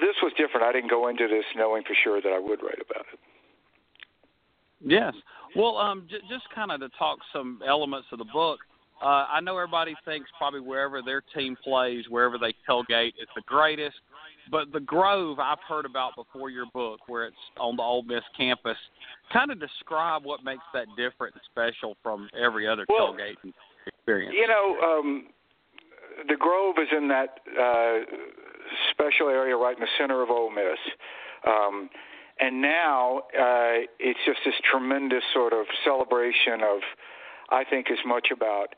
[0.00, 0.64] This was different.
[0.64, 3.18] I didn't go into this knowing for sure that I would write about it.
[4.80, 5.14] Yes.
[5.56, 8.60] Well, um, j- just kind of to talk some elements of the book.
[9.02, 13.42] Uh, I know everybody thinks probably wherever their team plays, wherever they tailgate, is the
[13.46, 13.96] greatest.
[14.50, 18.22] But the Grove I've heard about before your book, where it's on the Ole Miss
[18.36, 18.76] campus.
[19.32, 23.52] Kind of describe what makes that different and special from every other well, tailgate
[23.86, 24.34] experience.
[24.38, 25.26] You know, um,
[26.26, 27.98] the Grove is in that uh,
[28.90, 30.78] special area right in the center of Ole Miss.
[31.46, 31.90] Um,
[32.40, 36.80] and now uh, it's just this tremendous sort of celebration of,
[37.50, 38.74] I think, as much about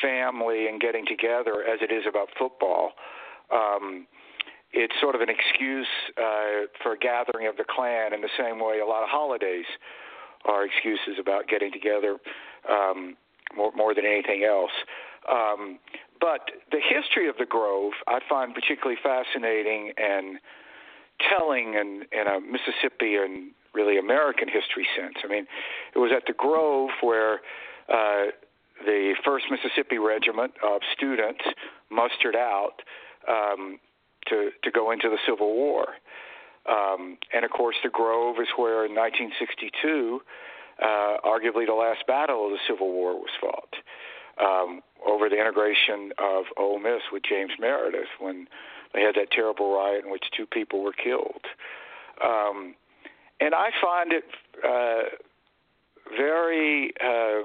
[0.00, 2.92] family and getting together as it is about football.
[3.52, 4.06] Um,
[4.72, 5.86] it's sort of an excuse
[6.18, 9.66] uh, for a gathering of the clan in the same way a lot of holidays
[10.44, 12.18] are excuses about getting together
[12.68, 13.16] um,
[13.56, 14.72] more, more than anything else.
[15.30, 15.78] Um,
[16.24, 20.38] but the history of the Grove I find particularly fascinating and
[21.28, 25.16] telling in, in a Mississippi and really American history sense.
[25.22, 25.46] I mean,
[25.94, 27.42] it was at the Grove where
[27.92, 28.32] uh,
[28.86, 31.44] the First Mississippi Regiment of students
[31.90, 32.80] mustered out
[33.28, 33.78] um,
[34.28, 35.88] to to go into the Civil War.
[36.64, 40.22] Um, and of course, the Grove is where, in 1962,
[40.80, 40.86] uh,
[41.22, 43.76] arguably the last battle of the Civil War was fought
[44.40, 48.46] um, over the integration of Ole Miss with James Meredith when
[48.92, 51.44] they had that terrible riot in which two people were killed.
[52.22, 52.74] Um,
[53.40, 54.24] and I find it
[54.64, 55.16] uh,
[56.16, 57.42] very uh,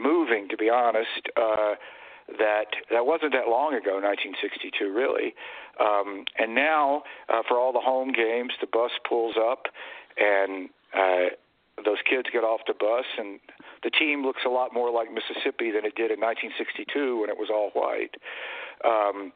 [0.00, 1.28] moving, to be honest.
[1.36, 1.74] Uh,
[2.38, 5.34] that that wasn't that long ago, 1962, really.
[5.80, 9.66] Um, and now, uh, for all the home games, the bus pulls up,
[10.16, 11.34] and uh,
[11.84, 13.40] those kids get off the bus, and
[13.82, 17.38] the team looks a lot more like Mississippi than it did in 1962 when it
[17.38, 18.14] was all white.
[18.84, 19.32] Um,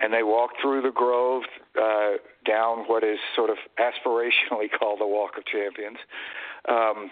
[0.00, 1.42] and they walk through the grove
[1.80, 2.16] uh,
[2.46, 5.98] down what is sort of aspirationally called the Walk of Champions.
[6.68, 7.10] Um,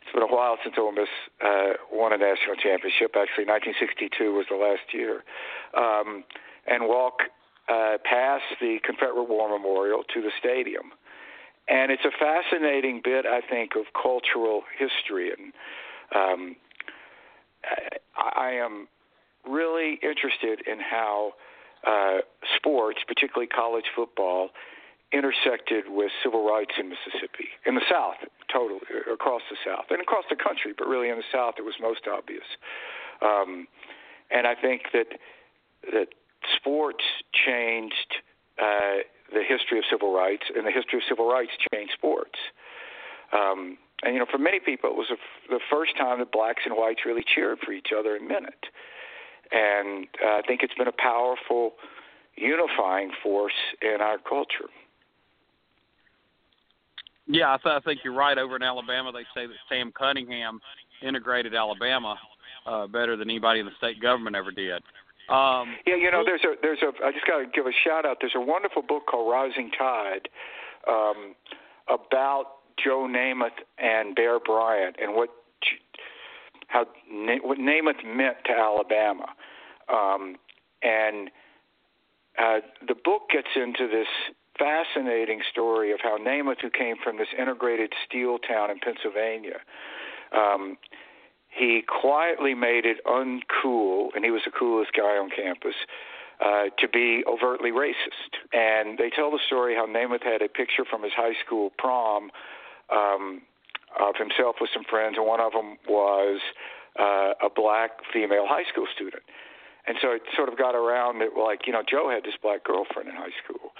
[0.00, 1.08] it's been a while since Ole Miss
[1.44, 3.16] uh, won a national championship.
[3.18, 5.24] Actually, 1962 was the last year.
[5.74, 6.22] Um,
[6.66, 7.26] and walk
[7.68, 10.92] uh, past the Confederate War Memorial to the stadium.
[11.68, 15.30] And it's a fascinating bit, I think, of cultural history.
[15.30, 15.52] And
[16.14, 16.56] um,
[18.16, 18.86] I, am
[19.44, 21.32] really interested in how
[21.86, 22.18] uh,
[22.56, 24.50] sports, particularly college football,
[25.12, 28.16] intersected with civil rights in Mississippi, in the South,
[28.52, 28.80] totally
[29.12, 32.02] across the South, and across the country, but really in the South it was most
[32.06, 32.46] obvious.
[33.22, 33.66] Um,
[34.30, 35.18] and I think that
[35.92, 36.08] that
[36.56, 38.16] sports changed
[38.60, 42.38] uh, the history of civil rights, and the history of civil rights changed sports.
[43.32, 45.16] Um, and you know, for many people, it was a,
[45.48, 48.66] the first time that blacks and whites really cheered for each other in minute.
[49.52, 51.72] And uh, I think it's been a powerful
[52.36, 54.68] unifying force in our culture.
[57.26, 58.38] Yeah, I, th- I think you're right.
[58.38, 60.60] Over in Alabama, they say that Sam Cunningham
[61.02, 62.16] integrated Alabama
[62.66, 64.82] uh, better than anybody in the state government ever did.
[65.28, 68.06] Um, yeah, you know, there's a there's a I just got to give a shout
[68.06, 68.18] out.
[68.20, 70.28] There's a wonderful book called Rising Tide
[70.88, 71.34] um,
[71.88, 72.44] about
[72.82, 75.30] Joe Namath and Bear Bryant and what
[76.68, 76.86] how
[77.42, 79.26] what Namath meant to Alabama,
[79.92, 80.36] um,
[80.82, 81.30] and
[82.38, 84.08] uh, the book gets into this
[84.58, 89.58] fascinating story of how Namath, who came from this integrated steel town in Pennsylvania,
[90.32, 90.76] um,
[91.56, 95.74] he quietly made it uncool, and he was the coolest guy on campus,
[96.44, 98.32] uh, to be overtly racist.
[98.52, 102.30] And they tell the story how Namath had a picture from his high school prom
[102.92, 103.42] um,
[103.98, 106.40] of himself with some friends, and one of them was
[106.98, 109.22] uh, a black female high school student.
[109.86, 112.64] And so it sort of got around that, like, you know, Joe had this black
[112.64, 113.70] girlfriend in high school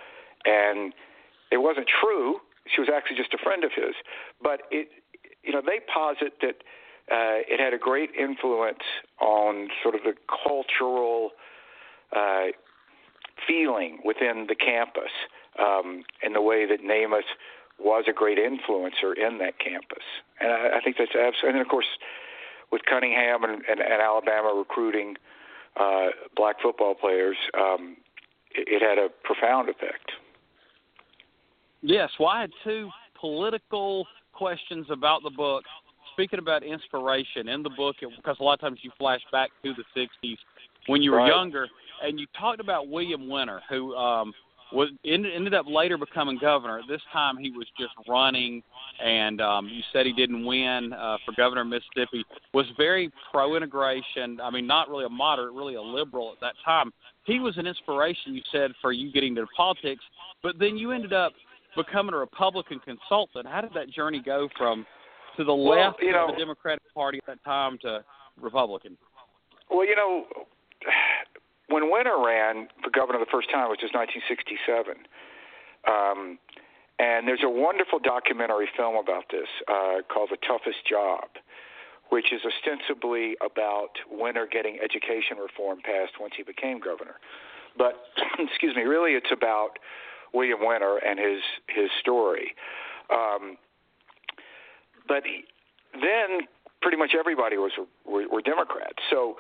[0.47, 0.95] and
[1.51, 2.39] it wasn't true.
[2.67, 3.95] She was actually just a friend of his,
[4.43, 4.89] but it,
[5.43, 6.63] you know, they posit that
[7.11, 8.83] uh, it had a great influence
[9.21, 10.15] on sort of the
[10.45, 11.31] cultural
[12.15, 12.47] uh,
[13.47, 15.13] feeling within the campus,
[15.59, 17.31] um, and the way that Namath
[17.79, 20.03] was a great influencer in that campus.
[20.41, 21.51] And I, I think that's absolutely.
[21.51, 21.87] And of course,
[22.73, 25.17] with Cunningham and, and, and Alabama recruiting
[25.79, 27.97] uh, black football players, um,
[28.51, 30.11] it, it had a profound effect.
[31.83, 32.91] Yes, well, I had two
[33.21, 35.65] political questions about the book.
[36.17, 39.75] Speaking about inspiration in the book, because a lot of times you flash back to
[39.75, 40.37] the '60s
[40.87, 41.29] when you were right.
[41.29, 41.69] younger,
[42.03, 44.33] and you talked about William Winter, who um,
[44.73, 46.81] was ended up later becoming governor.
[46.89, 48.63] This time he was just running,
[49.05, 52.25] and um, you said he didn't win uh, for governor of Mississippi.
[52.55, 54.41] Was very pro-integration.
[54.43, 56.93] I mean, not really a moderate, really a liberal at that time.
[57.25, 60.03] He was an inspiration, you said, for you getting into politics.
[60.43, 61.33] But then you ended up
[61.77, 63.47] becoming a Republican consultant.
[63.47, 64.87] How did that journey go from
[65.37, 68.05] to the well, left you know, of the Democratic Party at that time to
[68.41, 68.97] Republican?
[69.71, 70.25] Well, you know,
[71.69, 75.07] when Winter ran for governor the first time, which was 1967,
[75.89, 76.39] um,
[76.99, 81.29] and there's a wonderful documentary film about this uh, called The Toughest Job,
[82.09, 87.21] which is ostensibly about Winter getting education reform passed once he became governor.
[87.77, 88.01] But,
[88.39, 89.79] excuse me, really it's about
[90.33, 92.55] William Winter and his his story.
[93.11, 93.57] Um,
[95.09, 95.23] but
[95.93, 96.47] then
[96.83, 97.73] pretty much everybody was
[98.05, 98.99] were, were Democrats.
[99.11, 99.37] So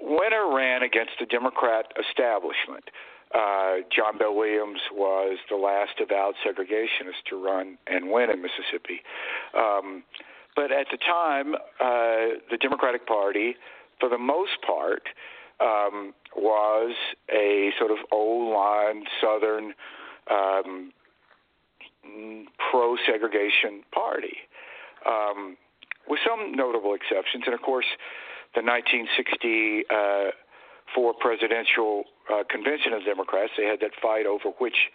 [0.00, 2.84] Winter ran against the Democrat establishment.
[3.34, 9.00] Uh, John Bell Williams was the last avowed segregationist to run and win in Mississippi.
[9.56, 10.02] Um,
[10.54, 13.56] but at the time, uh, the Democratic Party,
[14.00, 15.08] for the most part,
[15.60, 16.94] um, was
[17.30, 19.72] a sort of old line Southern
[20.30, 20.92] um,
[22.70, 24.36] pro segregation party,
[25.06, 25.56] um,
[26.08, 27.44] with some notable exceptions.
[27.46, 27.86] And of course,
[28.54, 34.90] the 1964 uh, presidential uh, convention of Democrats, they had that fight over which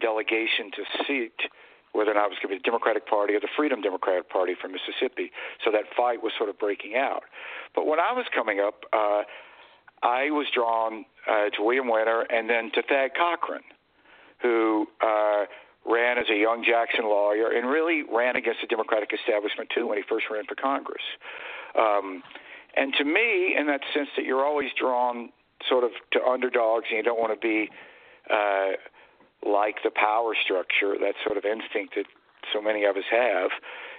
[0.00, 1.36] delegation to seat,
[1.92, 4.28] whether or not it was going to be the Democratic Party or the Freedom Democratic
[4.28, 5.30] Party from Mississippi.
[5.64, 7.22] So that fight was sort of breaking out.
[7.74, 9.22] But when I was coming up, uh,
[10.02, 13.62] I was drawn uh, to William Winter and then to Thad Cochran,
[14.42, 15.46] who uh,
[15.88, 19.98] ran as a young Jackson lawyer, and really ran against the Democratic establishment too when
[19.98, 21.02] he first ran for Congress.
[21.78, 22.22] Um,
[22.76, 25.30] and to me, in that sense, that you're always drawn
[25.68, 27.70] sort of to underdogs, and you don't want to be
[28.30, 28.76] uh,
[29.46, 32.06] like the power structure, that sort of instinct that
[32.52, 33.50] so many of us have.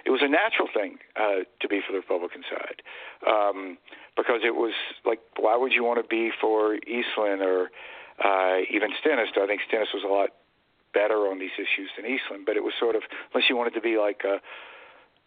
[0.04, 2.80] It was a natural thing uh, to be for the Republican side
[3.26, 3.76] um,
[4.16, 4.72] because it was
[5.04, 7.70] like, why would you want to be for Eastland or
[8.24, 9.28] uh, even Stennis?
[9.36, 10.30] I think Stennis was a lot
[10.94, 13.80] better on these issues than Eastland, but it was sort of unless you wanted to
[13.80, 14.40] be like a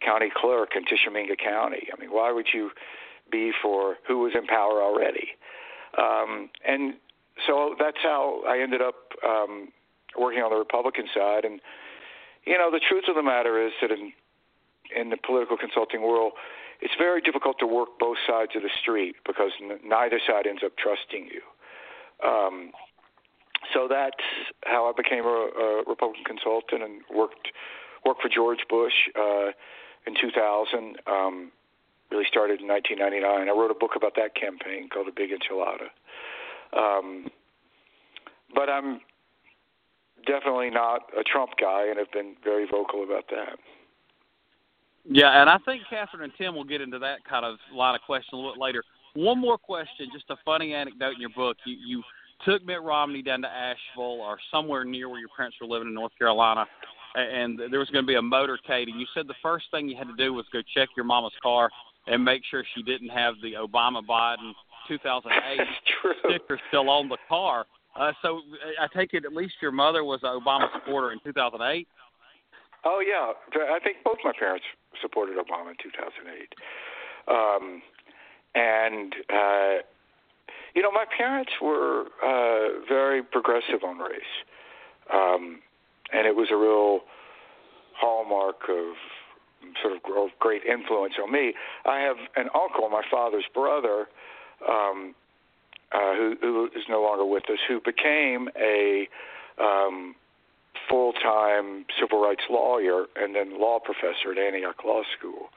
[0.04, 1.88] county clerk in Tishomingo County.
[1.92, 2.70] I mean, why would you
[3.30, 5.28] be for who was in power already?
[5.96, 6.94] Um, and
[7.46, 8.96] so that's how I ended up
[9.26, 9.68] um,
[10.18, 11.44] working on the Republican side.
[11.44, 11.60] And
[12.44, 14.12] you know, the truth of the matter is that in
[14.94, 16.32] in the political consulting world,
[16.80, 20.62] it's very difficult to work both sides of the street because n- neither side ends
[20.64, 21.40] up trusting you.
[22.28, 22.72] Um,
[23.72, 24.22] so that's
[24.64, 27.48] how I became a, a Republican consultant and worked
[28.04, 29.52] worked for George Bush uh,
[30.06, 30.98] in 2000.
[31.06, 31.52] Um,
[32.10, 33.48] really started in 1999.
[33.48, 35.88] I wrote a book about that campaign called The Big Enchilada.
[36.76, 37.28] Um,
[38.54, 39.00] but I'm
[40.26, 43.56] definitely not a Trump guy, and have been very vocal about that.
[45.04, 48.02] Yeah, and I think Catherine and Tim will get into that kind of line of
[48.02, 48.84] question a little bit later.
[49.14, 51.56] One more question, just a funny anecdote in your book.
[51.66, 52.02] You you
[52.44, 55.94] took Mitt Romney down to Asheville or somewhere near where your parents were living in
[55.94, 56.66] North Carolina,
[57.14, 59.96] and there was going to be a motorcade, and you said the first thing you
[59.96, 61.70] had to do was go check your mama's car
[62.06, 64.52] and make sure she didn't have the Obama Biden
[64.88, 65.60] 2008
[66.24, 67.66] sticker still on the car.
[67.98, 68.40] Uh, so
[68.80, 71.86] I take it at least your mother was an Obama supporter in 2008.
[72.84, 73.32] Oh yeah,
[73.70, 74.64] I think both my parents
[75.00, 76.54] supported Obama in 2008,
[77.28, 77.82] um,
[78.56, 79.82] and uh,
[80.74, 84.22] you know my parents were uh, very progressive on race,
[85.12, 85.60] um,
[86.12, 87.00] and it was a real
[87.94, 88.94] hallmark of
[89.80, 90.02] sort of
[90.38, 91.54] great influence on me.
[91.84, 94.06] I have an uncle, my father's brother,
[94.68, 95.14] um,
[95.92, 99.08] uh, who, who is no longer with us, who became a
[99.60, 100.14] um,
[100.88, 105.48] full-time civil rights lawyer and then law professor at Antioch Law School.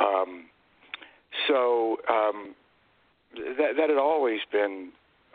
[0.00, 0.46] Um,
[1.46, 2.54] so um,
[3.34, 4.90] that, that had always been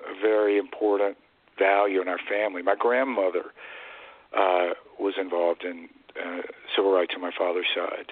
[0.07, 1.17] a very important
[1.57, 2.61] value in our family.
[2.61, 3.45] My grandmother
[4.35, 5.89] uh, was involved in
[6.19, 6.41] uh,
[6.75, 8.11] civil rights on my father's side.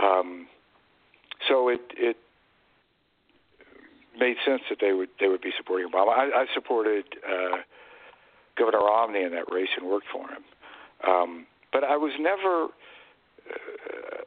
[0.00, 0.46] Um,
[1.48, 2.16] so it it
[4.18, 6.10] made sense that they would they would be supporting Obama.
[6.10, 7.58] I, I supported uh,
[8.56, 10.42] Governor Romney in that race and worked for him,
[11.06, 14.22] um, but I was never uh,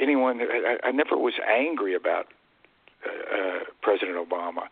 [0.00, 0.40] anyone.
[0.40, 2.26] I, I never was angry about
[3.06, 3.53] uh,
[3.94, 4.66] President Obama,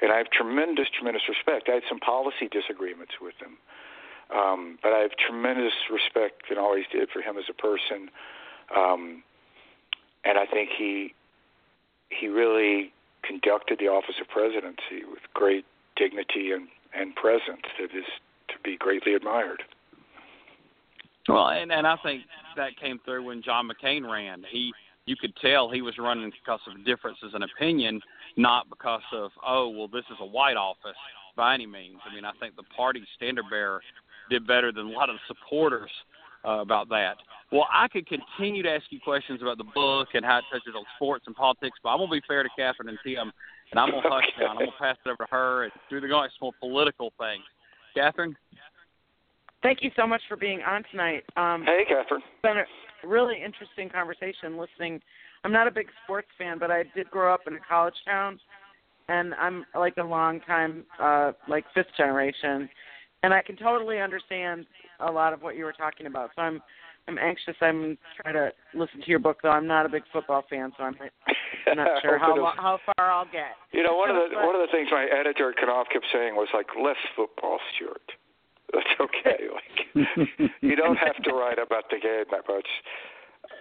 [0.00, 1.68] and I have tremendous tremendous respect.
[1.68, 3.58] I had some policy disagreements with him.
[4.30, 8.10] Um, but I have tremendous respect and always did for him as a person.
[8.76, 9.22] Um,
[10.24, 11.14] and I think he
[12.10, 12.92] he really
[13.24, 15.64] conducted the office of presidency with great
[15.96, 18.06] dignity and, and presence that is
[18.48, 19.62] to be greatly admired.
[21.28, 22.22] Well, and, and I think
[22.56, 24.44] that came through when John McCain ran.
[24.50, 24.72] He
[25.08, 28.00] you could tell he was running because of differences in opinion,
[28.38, 30.96] not because of oh well this is a white office
[31.36, 31.98] by any means.
[32.08, 33.82] I mean I think the party standard bearer
[34.30, 35.90] did better than a lot of the supporters
[36.44, 37.16] uh, about that.
[37.50, 40.74] Well, I could continue to ask you questions about the book and how it touches
[40.76, 43.32] on sports and politics, but I'm gonna be fair to Catherine and Tim,
[43.70, 44.50] and I'm gonna hush down.
[44.50, 47.42] I'm gonna pass it over to her and do the going more political things.
[47.94, 48.36] Catherine.
[49.62, 51.24] Thank you so much for being on tonight.
[51.36, 52.22] Um, hey, Catherine.
[52.22, 54.56] It's been a really interesting conversation.
[54.56, 55.00] Listening,
[55.44, 58.38] I'm not a big sports fan, but I did grow up in a college town,
[59.08, 62.68] and I'm like a long time, uh, like fifth generation
[63.22, 64.66] and I can totally understand
[65.00, 66.30] a lot of what you were talking about.
[66.36, 66.60] So I'm
[67.08, 67.56] I'm anxious.
[67.62, 69.48] I'm trying to listen to your book, though.
[69.48, 70.96] I'm not a big football fan, so I'm
[71.74, 73.56] not sure how how far I'll get.
[73.72, 76.48] You know, one of the one of the things my editor Knopf kept saying was
[76.52, 78.12] like, "Less football, Stuart.
[78.72, 79.48] That's okay.
[79.48, 82.68] like, you don't have to write about the game that much."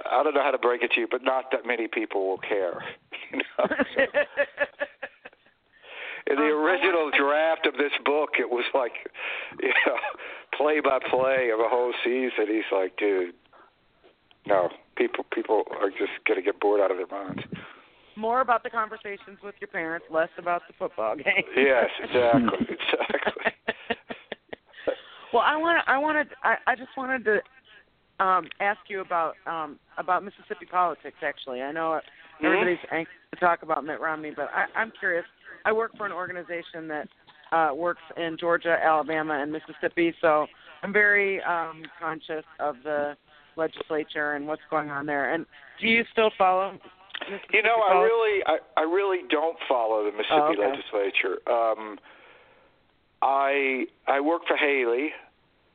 [0.10, 2.40] I don't know how to break it to you, but not that many people will
[2.40, 2.84] care.
[3.30, 3.66] You know?
[6.30, 8.92] in the um, original draft of this book, it was like,
[9.62, 9.98] you know,
[10.58, 12.48] play by play of a whole season.
[12.48, 13.34] He's like, dude,
[14.46, 17.42] no, people people are just gonna get bored out of their minds.
[18.16, 21.44] More about the conversations with your parents, less about the football game.
[21.56, 23.52] yes, exactly, exactly.
[25.34, 27.40] well, I want I wanted I, I just wanted to
[28.20, 31.18] um, ask you about um, about Mississippi politics.
[31.22, 32.00] Actually, I know
[32.44, 32.96] everybody's mm-hmm.
[32.96, 35.26] anxious to talk about Mitt Romney, but I, I'm curious
[35.66, 37.08] I work for an organization that
[37.52, 40.14] uh, works in Georgia, Alabama, and Mississippi.
[40.22, 40.48] So
[40.84, 43.16] I'm very um, conscious of the
[43.56, 45.34] legislature and what's going on there.
[45.34, 45.46] And
[45.82, 46.78] do you still follow?
[47.52, 50.70] You know, I really, I, I really don't follow the Mississippi Oh, okay.
[50.70, 51.50] legislature.
[51.50, 51.98] Um,
[53.22, 55.10] I I worked for Haley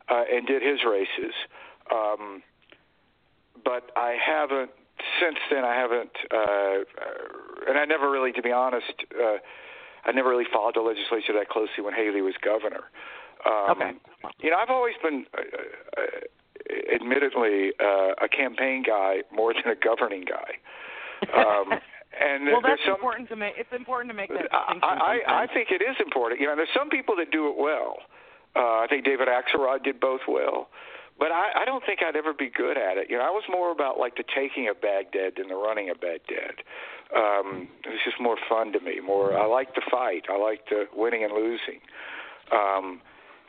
[0.09, 1.35] uh, and did his races,
[1.91, 2.43] um,
[3.65, 4.71] but I haven't
[5.21, 5.65] since then.
[5.65, 9.39] I haven't, uh, uh, and I never really, to be honest, uh,
[10.05, 12.91] I never really followed the legislature that closely when Haley was governor.
[13.47, 13.93] Um, Okay.
[14.41, 15.43] You know, I've always been, uh,
[16.01, 20.59] uh, admittedly, uh, a campaign guy more than a governing guy.
[21.35, 21.73] Um,
[22.21, 23.55] and well, that's some, important to make.
[23.57, 24.81] It's important to make that distinction.
[24.83, 25.51] I, I sometimes.
[25.55, 26.41] think it is important.
[26.41, 27.99] You know, there's some people that do it well.
[28.55, 30.69] Uh, I think David Axelrod did both well,
[31.23, 33.07] but I, I don't think I'd ever be good at it.
[33.09, 36.01] You know, I was more about like the taking of Baghdad than the running of
[36.01, 36.67] Baghdad.
[37.15, 38.99] Um, it was just more fun to me.
[38.99, 40.25] More, I like the fight.
[40.29, 41.79] I like the winning and losing.
[42.51, 43.01] Um,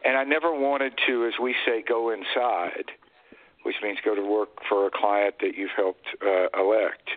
[0.05, 2.93] and I never wanted to, as we say, go inside,
[3.63, 7.09] which means go to work for a client that you've helped uh, elect.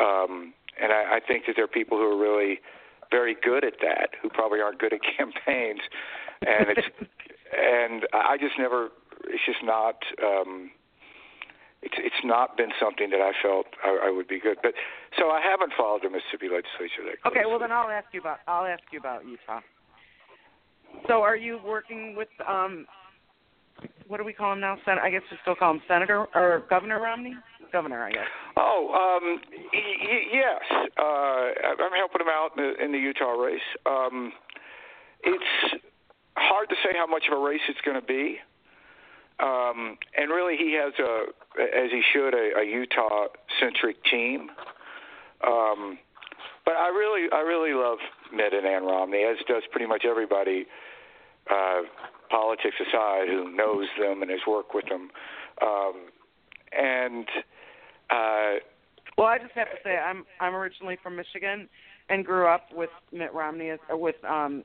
[0.00, 2.60] Um, and I, I think that there are people who are really
[3.10, 5.80] very good at that, who probably aren't good at campaigns,
[6.40, 6.88] and it's
[7.52, 8.88] and I just never.
[9.32, 9.96] It's just not.
[10.22, 10.70] Um,
[11.82, 14.58] it's it's not been something that I felt I, I would be good.
[14.62, 14.74] But
[15.18, 17.40] so I haven't followed the Mississippi legislature that closely.
[17.40, 19.60] Okay, well then I'll ask you about I'll ask you about Utah.
[21.06, 22.86] So are you working with um
[24.08, 24.76] what do we call him now?
[24.84, 27.34] Sen- I guess we still call him Senator or Governor Romney?
[27.72, 28.26] Governor, I guess.
[28.56, 30.88] Oh, um, y- y- yes.
[30.98, 33.60] Uh, I'm helping him out in the, in the Utah race.
[33.86, 34.32] Um,
[35.22, 35.80] it's
[36.36, 38.38] hard to say how much of a race it's going to be.
[39.42, 41.24] Um, and really, he has a,
[41.62, 44.50] as he should, a, a Utah-centric team.
[45.46, 45.98] Um,
[46.64, 47.98] but I really, I really love
[48.34, 50.66] Mitt and Ann Romney, as does pretty much everybody,
[51.50, 51.80] uh,
[52.30, 55.10] politics aside, who knows them and has worked with them.
[55.62, 55.94] Um,
[56.72, 57.26] and
[58.10, 58.60] uh,
[59.16, 61.68] Well, I just have to say I'm I'm originally from Michigan
[62.08, 64.62] and grew up with Mitt Romney as with um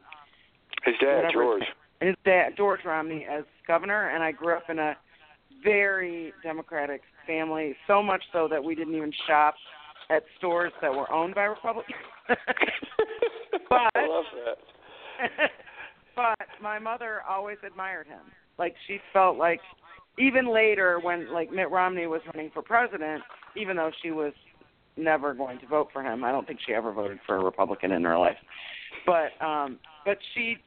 [0.84, 1.32] his dad, Whatever.
[1.34, 1.63] George.
[2.01, 4.95] his dad George Romney as governor and I grew up in a
[5.63, 9.55] very democratic family, so much so that we didn't even shop
[10.09, 11.97] at stores that were owned by Republicans.
[12.28, 15.49] but I love that.
[16.16, 18.22] but my mother always admired him.
[18.57, 19.59] Like she felt like
[20.18, 23.24] even later when like Mitt Romney was running for president,
[23.55, 24.34] even though she was
[24.97, 27.91] never going to vote for him, I don't think she ever voted for a Republican
[27.91, 28.38] in her life.
[29.05, 30.57] But um but she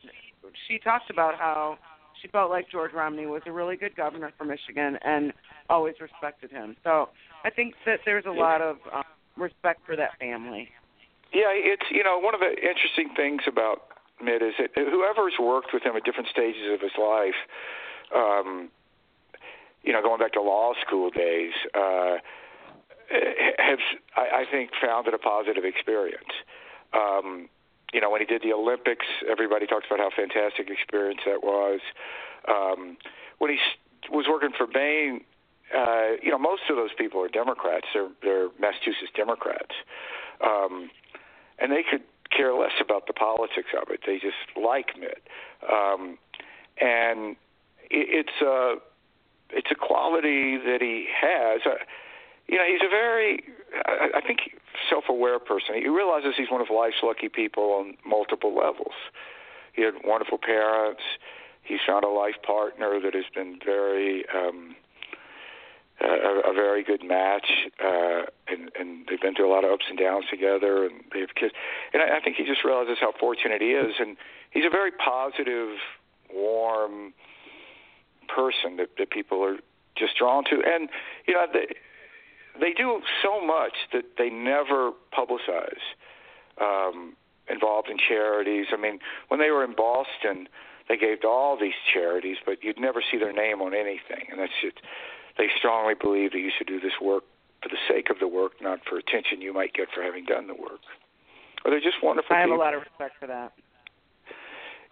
[0.66, 1.78] she talked about how
[2.20, 5.32] she felt like George Romney was a really good governor for Michigan and
[5.68, 6.76] always respected him.
[6.84, 7.08] So
[7.44, 9.04] I think that there's a lot of um,
[9.36, 10.68] respect for that family.
[11.32, 13.82] Yeah, it's you know one of the interesting things about
[14.22, 17.38] Mitt is that whoever's worked with him at different stages of his life,
[18.14, 18.70] um,
[19.82, 22.16] you know, going back to law school days, uh,
[23.58, 23.78] have
[24.16, 26.32] I, I think found it a positive experience.
[26.92, 27.48] Um,
[27.92, 31.80] you know, when he did the Olympics, everybody talked about how fantastic experience that was.
[32.46, 32.96] Um,
[33.38, 33.58] when he
[34.10, 35.24] was working for Bain,
[35.76, 37.86] uh, you know, most of those people are Democrats.
[37.92, 39.74] They're they're Massachusetts Democrats,
[40.44, 40.90] um,
[41.58, 42.02] and they could
[42.34, 44.00] care less about the politics of it.
[44.06, 45.22] They just like Mitt,
[45.70, 46.18] um,
[46.80, 47.36] and
[47.90, 48.76] it, it's a
[49.50, 51.60] it's a quality that he has.
[51.66, 51.84] Uh,
[52.48, 53.44] you know, he's a very,
[53.84, 54.40] I, I think,
[54.90, 55.74] self-aware person.
[55.76, 58.94] He realizes he's one of life's lucky people on multiple levels.
[59.72, 61.02] He had wonderful parents.
[61.62, 64.74] He's found a life partner that has been very, um,
[66.00, 67.46] a, a very good match,
[67.84, 71.20] uh, and, and they've been through a lot of ups and downs together, and they
[71.20, 71.52] have kids.
[71.92, 74.16] And I, I think he just realizes how fortunate he is, and
[74.50, 75.76] he's a very positive,
[76.32, 77.12] warm
[78.28, 79.56] person that, that people are
[79.96, 80.62] just drawn to.
[80.64, 80.88] And
[81.26, 81.74] you know, they,
[82.60, 85.84] they do so much that they never publicize.
[86.60, 87.16] Um,
[87.50, 88.66] involved in charities.
[88.72, 88.98] I mean,
[89.28, 90.48] when they were in Boston,
[90.88, 94.28] they gave to all these charities, but you'd never see their name on anything.
[94.30, 94.76] And that's just
[95.36, 97.24] they strongly believe that you should do this work
[97.62, 100.46] for the sake of the work, not for attention you might get for having done
[100.46, 100.80] the work.
[101.64, 102.34] Or they're just wonderful.
[102.34, 102.58] I have people.
[102.58, 103.52] a lot of respect for that.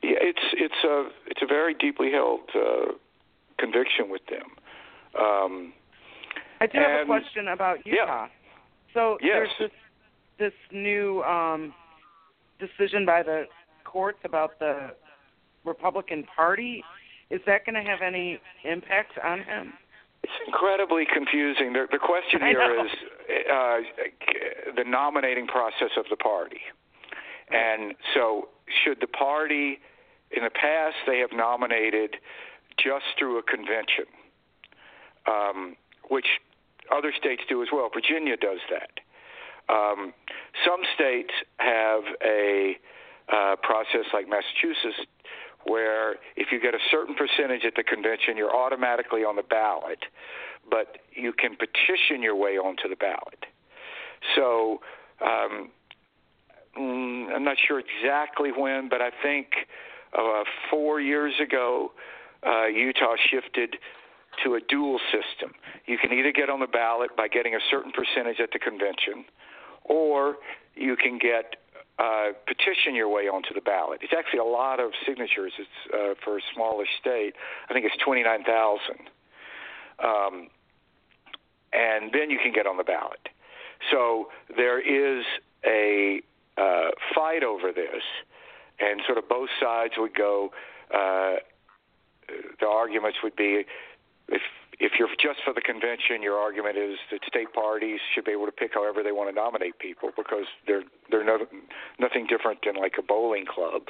[0.03, 2.93] Yeah, it's it's a it's a very deeply held uh,
[3.59, 4.51] conviction with them.
[5.19, 5.73] Um,
[6.61, 8.29] I do have a question about Utah.
[8.95, 9.33] So Yes.
[9.33, 9.71] there's this
[10.39, 11.75] this new um
[12.59, 13.45] decision by the
[13.85, 14.95] courts about the
[15.65, 16.83] Republican Party.
[17.31, 19.73] Is that going to have any impact on him?
[20.23, 21.73] It's incredibly confusing.
[21.73, 22.91] The, the question here is
[23.51, 23.79] uh,
[24.77, 26.61] the nominating process of the party.
[27.51, 28.49] And so,
[28.83, 29.79] should the party
[30.31, 32.17] in the past, they have nominated
[32.79, 34.07] just through a convention,
[35.27, 35.77] um,
[36.09, 36.27] which
[36.95, 37.91] other states do as well.
[37.93, 39.01] Virginia does that.
[39.69, 40.13] Um,
[40.65, 42.77] some states have a
[43.33, 45.07] uh, process like Massachusetts
[45.67, 49.99] where if you get a certain percentage at the convention, you're automatically on the ballot,
[50.71, 53.47] but you can petition your way onto the ballot.
[54.37, 54.81] So
[55.21, 55.71] um,
[56.79, 59.49] mm, I'm not sure exactly when, but I think
[60.17, 61.93] uh, four years ago,
[62.47, 63.77] uh, Utah shifted
[64.45, 65.53] to a dual system.
[65.87, 69.25] You can either get on the ballot by getting a certain percentage at the convention,
[69.85, 70.37] or
[70.75, 71.57] you can get
[71.99, 74.01] uh, petition your way onto the ballot.
[74.03, 75.53] It's actually a lot of signatures.
[75.59, 77.35] It's uh, for a smallish state.
[77.71, 79.09] I think it's twenty nine thousand,
[80.05, 80.49] um,
[81.73, 83.29] and then you can get on the ballot.
[83.91, 85.25] So there is
[85.65, 86.21] a
[86.59, 88.03] uh, fight over this,
[88.79, 90.51] and sort of both sides would go.
[90.93, 91.37] Uh,
[92.61, 93.65] the arguments would be
[94.29, 94.43] if
[94.79, 98.45] if you're just for the convention, your argument is that state parties should be able
[98.45, 101.47] to pick however they want to nominate people because they're they're no,
[101.99, 103.89] nothing different than like a bowling club.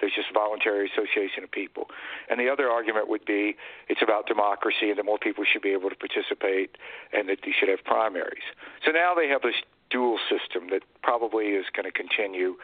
[0.00, 1.86] There's just voluntary association of people.
[2.28, 3.56] And the other argument would be
[3.88, 6.76] it's about democracy and that more people should be able to participate
[7.12, 8.42] and that you should have primaries.
[8.84, 9.54] So now they have this
[9.90, 12.56] dual system that probably is going to continue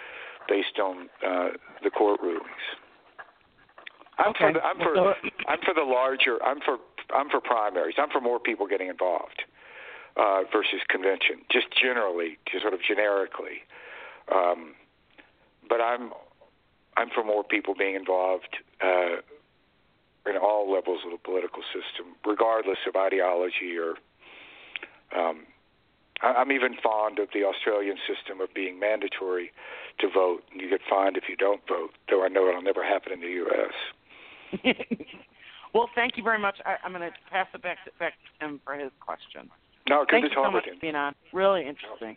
[0.48, 1.50] based on uh,
[1.84, 2.64] the court rulings.
[4.20, 4.38] I'm okay.
[4.38, 4.94] for the, I'm for
[5.48, 6.76] I'm for the larger I'm for
[7.14, 7.94] I'm for primaries.
[7.98, 9.42] I'm for more people getting involved
[10.16, 13.64] uh, versus convention, just generally, just sort of generically.
[14.32, 14.74] Um,
[15.68, 16.12] but I'm
[16.96, 19.24] I'm for more people being involved uh,
[20.28, 23.94] in all levels of the political system, regardless of ideology or.
[25.16, 25.46] Um,
[26.22, 29.52] I'm even fond of the Australian system of being mandatory
[30.00, 30.42] to vote.
[30.54, 33.32] You get fined if you don't vote, though I know it'll never happen in the
[33.48, 33.72] U.S.
[35.72, 36.56] Well, thank you very much.
[36.66, 39.48] I, I'm going to pass it back to, back to him for his question.
[39.88, 41.14] No, good Thank to you talk so much for being on.
[41.32, 42.16] Really interesting.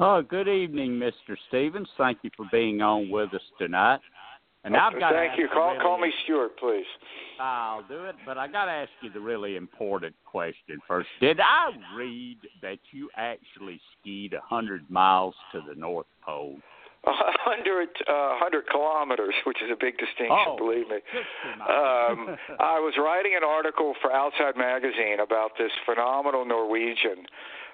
[0.00, 1.36] Oh, good evening, Mr.
[1.48, 1.88] Stevens.
[1.98, 4.00] Thank you for being on with us tonight.
[4.64, 5.48] And Oh, I've got thank ask you.
[5.52, 6.86] Call really- call me Stuart, please.
[7.40, 11.08] I'll do it, but I got to ask you the really important question first.
[11.20, 16.56] Did I read that you actually skied a hundred miles to the North Pole?
[17.06, 20.98] A hundred uh, hundred kilometers, which is a big distinction, Oh, believe me.
[21.62, 27.24] Um, I was writing an article for Outside Magazine about this phenomenal Norwegian.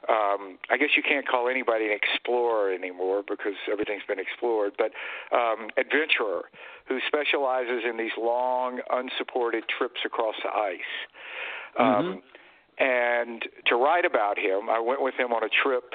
[0.09, 4.93] Um, I guess you can't call anybody an explorer anymore because everything's been explored, but
[5.35, 6.45] um, adventurer
[6.87, 10.93] who specializes in these long, unsupported trips across the ice.
[11.79, 12.23] Um,
[12.79, 15.95] and to write about him, I went with him on a trip,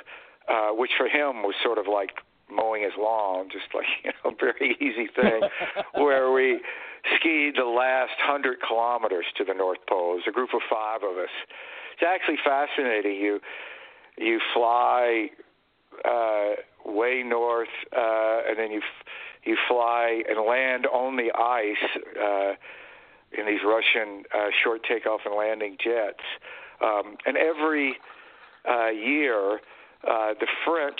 [0.49, 2.11] uh, which for him was sort of like
[2.51, 5.41] mowing his lawn, just like you know, very easy thing,
[5.93, 6.59] where we
[7.15, 10.13] skied the last hundred kilometers to the North Pole.
[10.13, 11.29] It was a group of five of us.
[11.93, 13.15] It's actually fascinating.
[13.15, 13.39] You
[14.17, 15.29] you fly
[16.05, 18.81] uh, way north, uh, and then you
[19.43, 22.53] you fly and land on the ice uh,
[23.37, 26.23] in these Russian uh, short takeoff and landing jets.
[26.81, 27.97] Um, and every
[28.67, 29.59] uh, year,
[30.07, 30.99] uh, the French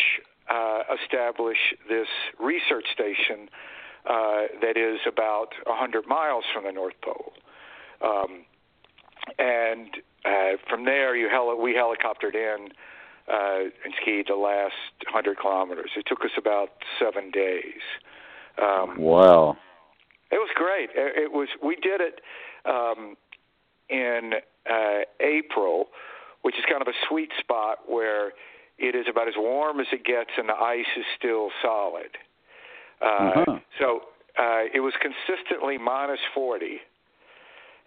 [0.50, 2.08] uh, establish this
[2.40, 3.50] research station
[4.10, 7.34] uh, that is about 100 miles from the North Pole.
[8.02, 8.46] Um,
[9.38, 9.90] and
[10.26, 12.70] uh, from there, you heli- we helicoptered in
[13.32, 14.74] uh, and skied the last
[15.06, 15.92] 100 kilometers.
[15.96, 16.70] It took us about
[17.00, 17.82] seven days.
[18.58, 19.58] Um, Wow.
[20.32, 20.90] it was great.
[20.96, 21.48] It it was.
[21.64, 22.22] We did it
[22.66, 23.16] um,
[23.90, 24.34] in
[24.70, 25.90] uh, April,
[26.42, 28.34] which is kind of a sweet spot where
[28.80, 32.18] it is about as warm as it gets, and the ice is still solid.
[33.02, 33.60] Uh, Uh-huh.
[33.80, 34.02] So
[34.38, 36.80] uh, it was consistently minus 40,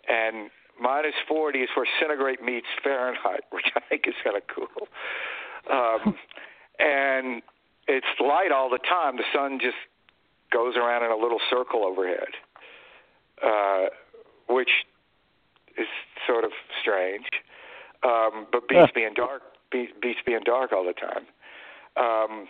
[0.08, 4.88] and minus 40 is where centigrade meets Fahrenheit, which I think is kind of cool.
[5.70, 6.14] Um,
[6.78, 7.42] and
[7.88, 9.16] it's light all the time.
[9.16, 9.76] The sun just
[10.52, 12.36] goes around in a little circle overhead,
[13.42, 13.86] uh,
[14.48, 14.70] which
[15.78, 15.86] is
[16.26, 17.26] sort of strange,
[18.02, 19.42] um, but beats being dark.
[19.72, 21.26] Beats, beats being dark all the time.
[21.96, 22.48] Um,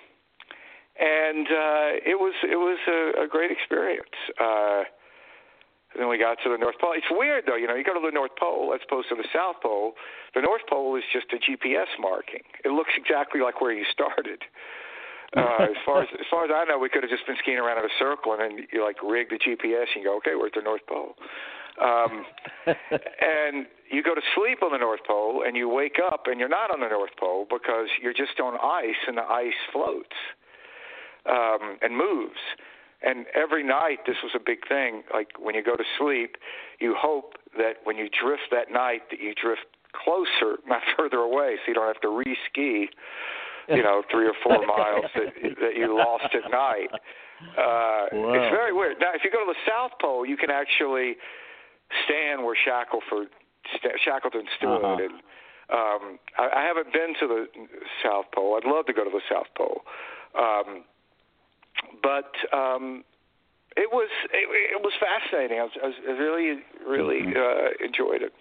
[0.99, 4.12] and uh, it was it was a, a great experience.
[4.39, 4.85] Uh,
[5.97, 6.93] then we got to the North Pole.
[6.97, 9.29] It's weird though, you know, you go to the North Pole as opposed to the
[9.33, 9.93] South Pole.
[10.35, 12.45] The North Pole is just a GPS marking.
[12.64, 14.43] It looks exactly like where you started.
[15.35, 17.57] Uh, as far as as far as I know, we could have just been skiing
[17.57, 20.37] around in a circle, and then you like rig the GPS and you go, okay,
[20.37, 21.16] we're at the North Pole.
[21.81, 22.27] Um,
[22.68, 26.49] and you go to sleep on the North Pole, and you wake up, and you're
[26.49, 30.16] not on the North Pole because you're just on ice, and the ice floats
[31.28, 32.40] um, and moves.
[33.03, 35.03] And every night, this was a big thing.
[35.12, 36.36] Like when you go to sleep,
[36.80, 41.57] you hope that when you drift that night, that you drift closer, not further away,
[41.64, 42.88] so you don't have to re-ski.
[43.68, 46.90] You know, three or four miles that that you lost at night.
[47.57, 48.34] Uh, Wow.
[48.34, 48.97] It's very weird.
[49.01, 51.16] Now, if you go to the South Pole, you can actually
[52.05, 53.26] stand where Shackleford,
[53.76, 54.96] st- Shackleton stood, Uh-huh.
[55.02, 55.14] and
[55.70, 57.46] um, I, I haven't been to the
[58.02, 58.58] South Pole.
[58.62, 59.82] I'd love to go to the South Pole,
[60.38, 60.84] um,
[62.02, 63.04] but um,
[63.76, 65.58] it was it, it was fascinating.
[65.60, 67.36] I, was, I, was, I really really Mhm.
[67.36, 68.32] uh, enjoyed it.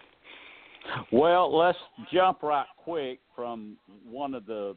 [1.11, 1.78] Well, let's
[2.11, 3.78] jump right quick from
[4.09, 4.76] one of the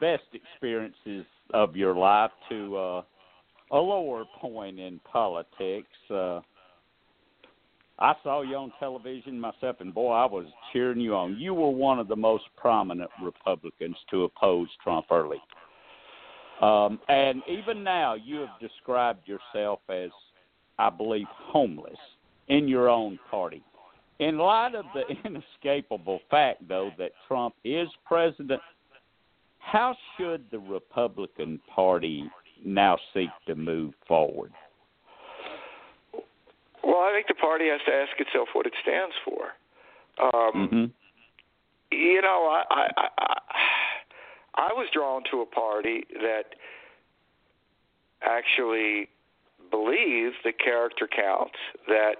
[0.00, 3.02] best experiences of your life to uh,
[3.72, 5.86] a lower point in politics.
[6.10, 6.40] Uh,
[8.02, 11.36] I saw you on television myself, and boy, I was cheering you on.
[11.38, 15.40] You were one of the most prominent Republicans to oppose Trump early.
[16.60, 20.10] Um, and even now, you have described yourself as,
[20.80, 21.96] I believe, homeless
[22.48, 23.62] in your own party.
[24.18, 28.60] In light of the inescapable fact, though, that Trump is president,
[29.60, 32.28] how should the Republican Party
[32.64, 34.50] now seek to move forward?
[36.92, 39.56] Well, I think the party has to ask itself what it stands for.
[40.22, 40.84] Um, hmm
[41.90, 43.36] You know, I, I I
[44.54, 46.54] I was drawn to a party that
[48.20, 49.08] actually
[49.70, 51.56] believed that character counts,
[51.88, 52.16] that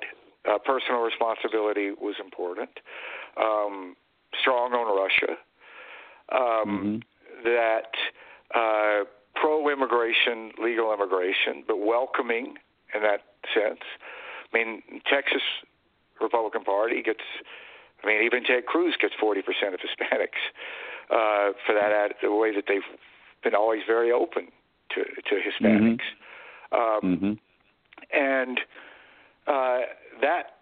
[0.50, 2.70] uh, personal responsibility was important,
[3.36, 3.94] um,
[4.40, 5.36] strong on Russia,
[6.32, 7.02] um,
[7.44, 7.92] that
[8.54, 9.04] uh,
[9.34, 12.54] pro-immigration, legal immigration, but welcoming
[12.94, 13.20] in that
[13.52, 13.84] sense.
[14.52, 15.42] I mean, Texas
[16.20, 17.24] Republican Party gets.
[18.02, 19.38] I mean, even Ted Cruz gets 40%
[19.74, 20.42] of Hispanics
[21.08, 22.82] uh, for that ad, the way that they've
[23.44, 24.48] been always very open
[24.90, 26.00] to to Hispanics.
[26.72, 27.32] Um, hmm
[28.12, 28.60] and
[29.46, 29.78] uh,
[30.20, 30.58] that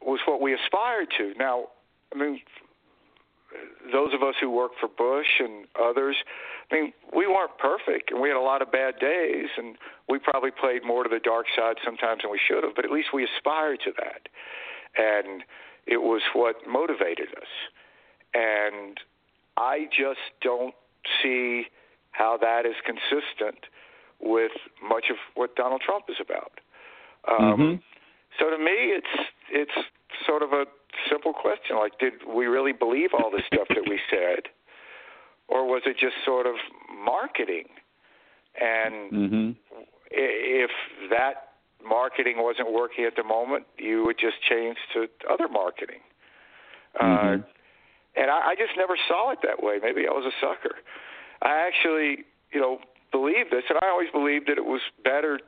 [0.00, 1.32] was what we aspired to.
[1.38, 1.66] Now,
[2.14, 2.40] I mean,
[3.92, 6.16] those of us who worked for Bush and others,
[6.70, 9.76] I mean, we weren't perfect, and we had a lot of bad days, and
[10.08, 12.74] we probably played more to the dark side sometimes than we should have.
[12.74, 14.28] But at least we aspired to that,
[14.96, 15.44] and
[15.86, 17.48] it was what motivated us.
[18.32, 18.98] And
[19.56, 20.74] I just don't
[21.22, 21.66] see
[22.12, 23.66] how that is consistent
[24.20, 24.52] with
[24.82, 26.60] much of what Donald Trump is about.
[27.28, 27.82] Um, Mhm.
[28.38, 29.86] So to me, it's it's
[30.26, 30.64] sort of a
[31.08, 34.48] simple question: like, did we really believe all the stuff that we said,
[35.48, 36.54] or was it just sort of
[37.04, 37.66] marketing?
[38.60, 39.50] And hmm
[40.16, 40.70] if
[41.10, 41.54] that
[41.84, 46.00] marketing wasn't working at the moment, you would just change to other marketing.
[46.98, 47.44] Uh, Mhm.
[48.14, 49.80] and I, I just never saw it that way.
[49.82, 50.76] Maybe I was a sucker.
[51.42, 52.80] I actually, you know,
[53.10, 55.40] believed this, and I always believed that it was better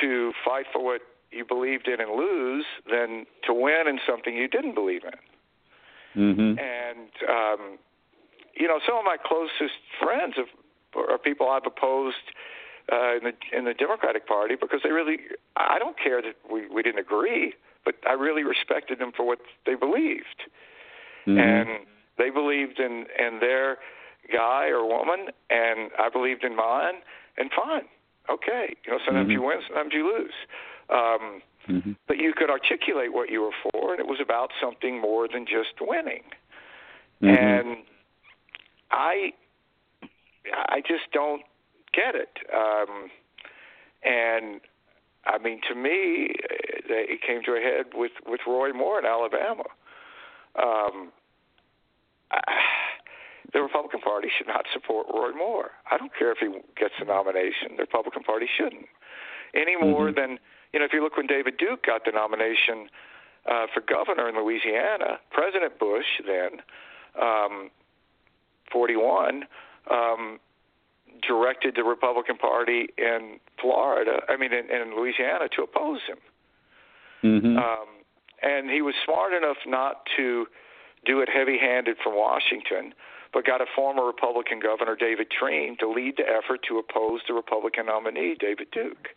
[0.00, 1.02] to fight for what
[1.32, 5.18] you believed in and lose than to win in something you didn't believe in.
[6.14, 7.78] hmm And um,
[8.54, 10.48] you know, some of my closest friends have,
[10.96, 12.16] are people I've opposed
[12.92, 15.18] uh, in the in the Democratic Party because they really.
[15.56, 17.54] I don't care that we we didn't agree,
[17.84, 20.42] but I really respected them for what they believed,
[21.24, 21.86] hmm and
[22.18, 23.78] they believed in in their
[24.32, 26.94] guy or woman, and I believed in mine,
[27.38, 27.86] and fine,
[28.28, 28.76] okay.
[28.84, 29.32] You know, sometimes Mhm.
[29.32, 30.34] you win, sometimes you lose.
[30.90, 35.00] Um, hmm but you could articulate what you were for, and it was about something
[35.00, 36.22] more than just winning.
[37.20, 37.76] hmm And
[38.90, 39.32] I,
[40.68, 41.42] I just don't
[41.92, 42.38] get it.
[42.52, 43.10] Um,
[44.02, 44.60] and
[45.26, 46.30] I mean, to me,
[46.90, 49.64] uh, it came to a head with with Roy Moore in Alabama.
[50.56, 51.12] Um,
[52.32, 52.40] I,
[53.52, 55.70] the Republican Party should not support Roy Moore.
[55.90, 57.76] I don't care if he gets the nomination.
[57.76, 58.86] The Republican Party shouldn't
[59.54, 60.16] any more Mhm.
[60.16, 60.38] than
[60.72, 60.84] you know.
[60.84, 62.88] If you look when David Duke got the nomination
[63.50, 66.62] uh, for governor in Louisiana, President Bush then,
[67.20, 67.70] um,
[68.72, 69.44] 41,
[69.90, 70.38] um,
[71.26, 74.20] directed the Republican Party in Florida.
[74.28, 76.18] I mean, in, in Louisiana to oppose him.
[77.22, 77.86] hmm Um,
[78.42, 80.46] and he was smart enough not to
[81.04, 82.94] do it heavy-handed from Washington,
[83.34, 87.34] but got a former Republican governor, David Treen, to lead the effort to oppose the
[87.34, 89.08] Republican nominee, David Duke.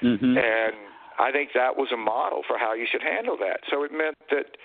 [0.00, 0.74] Hmm And
[1.18, 3.60] I think that was a model for how you should handle that.
[3.70, 4.56] So it meant that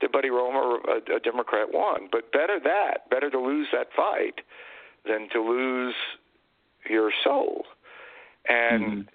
[0.00, 2.08] that Buddy Roemer, a, a Democrat, won.
[2.10, 4.40] But better that, better to lose that fight
[5.06, 5.94] than to lose
[6.90, 7.66] your soul.
[8.48, 9.08] And Mhm.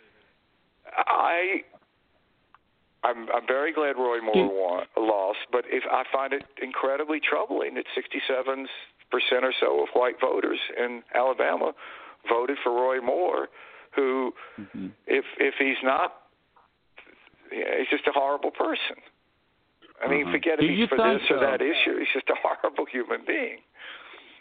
[1.06, 1.64] I,
[3.04, 5.40] I'm I'm very glad Roy Moore won, lost.
[5.52, 8.68] But if I find it incredibly troubling that 67
[9.12, 11.74] percent or so of white voters in Alabama
[12.30, 13.50] voted for Roy Moore,
[13.98, 14.88] who, mm-hmm.
[15.08, 16.14] if if he's not,
[17.52, 18.98] he's just a horrible person.
[20.04, 20.32] I mean, Uh-huh.
[20.34, 21.98] forget Do if he's for think, this or uh, that issue.
[22.00, 23.58] He's just a horrible human being.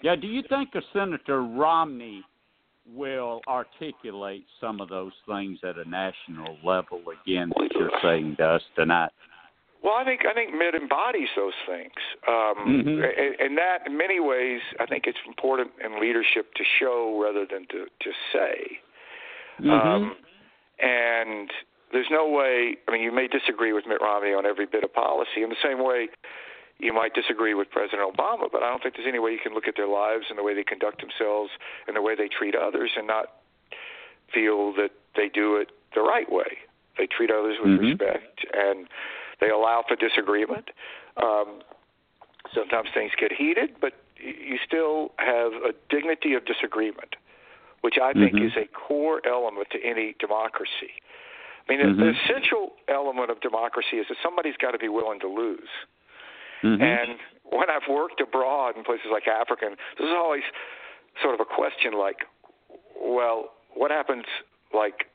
[0.02, 2.22] Yeah, do you think a Senator Romney
[2.94, 8.44] will articulate some of those things at a national level again that you're saying to
[8.44, 9.11] us tonight?
[9.82, 11.92] Well, I think I think Mitt embodies those things,
[12.28, 13.04] um, Mhm.
[13.04, 17.46] and, and that in many ways I think it's important in leadership to show rather
[17.46, 18.80] than to to say.
[19.61, 19.70] Mm-hmm.
[19.70, 20.16] Um,
[20.78, 21.50] and
[21.92, 22.76] there's no way.
[22.88, 25.57] I mean, you may disagree with Mitt Romney on every bit of policy in the
[25.62, 26.09] same way
[26.78, 29.54] you might disagree with President Obama, but I don't think there's any way you can
[29.54, 31.50] look at their lives and the way they conduct themselves
[31.86, 33.32] and the way they treat others and not
[34.32, 36.59] feel that they do it the right way.
[36.98, 37.98] They treat others with Mhm.
[37.98, 38.88] respect and
[39.40, 40.70] they allow for disagreement.
[41.16, 41.62] Um,
[42.52, 47.16] sometimes things get heated, but you still have a dignity of disagreement,
[47.83, 48.47] which I think Mhm.
[48.47, 50.95] is a core element to any democracy.
[51.68, 55.20] I mean, the- the essential element of democracy is that somebody's got to be willing
[55.20, 55.68] to lose.
[56.62, 56.81] Mhm.
[56.81, 60.45] And when I've worked abroad in places like Africa, there's always
[61.20, 62.27] sort of a question like,
[62.95, 64.27] well, what happens
[64.72, 65.09] like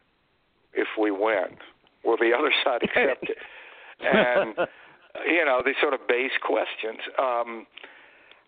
[0.74, 1.58] if we win?
[2.04, 3.38] Will the other side accept it?
[4.02, 4.56] And
[5.26, 7.00] you know, these sort of base questions.
[7.18, 7.68] Um,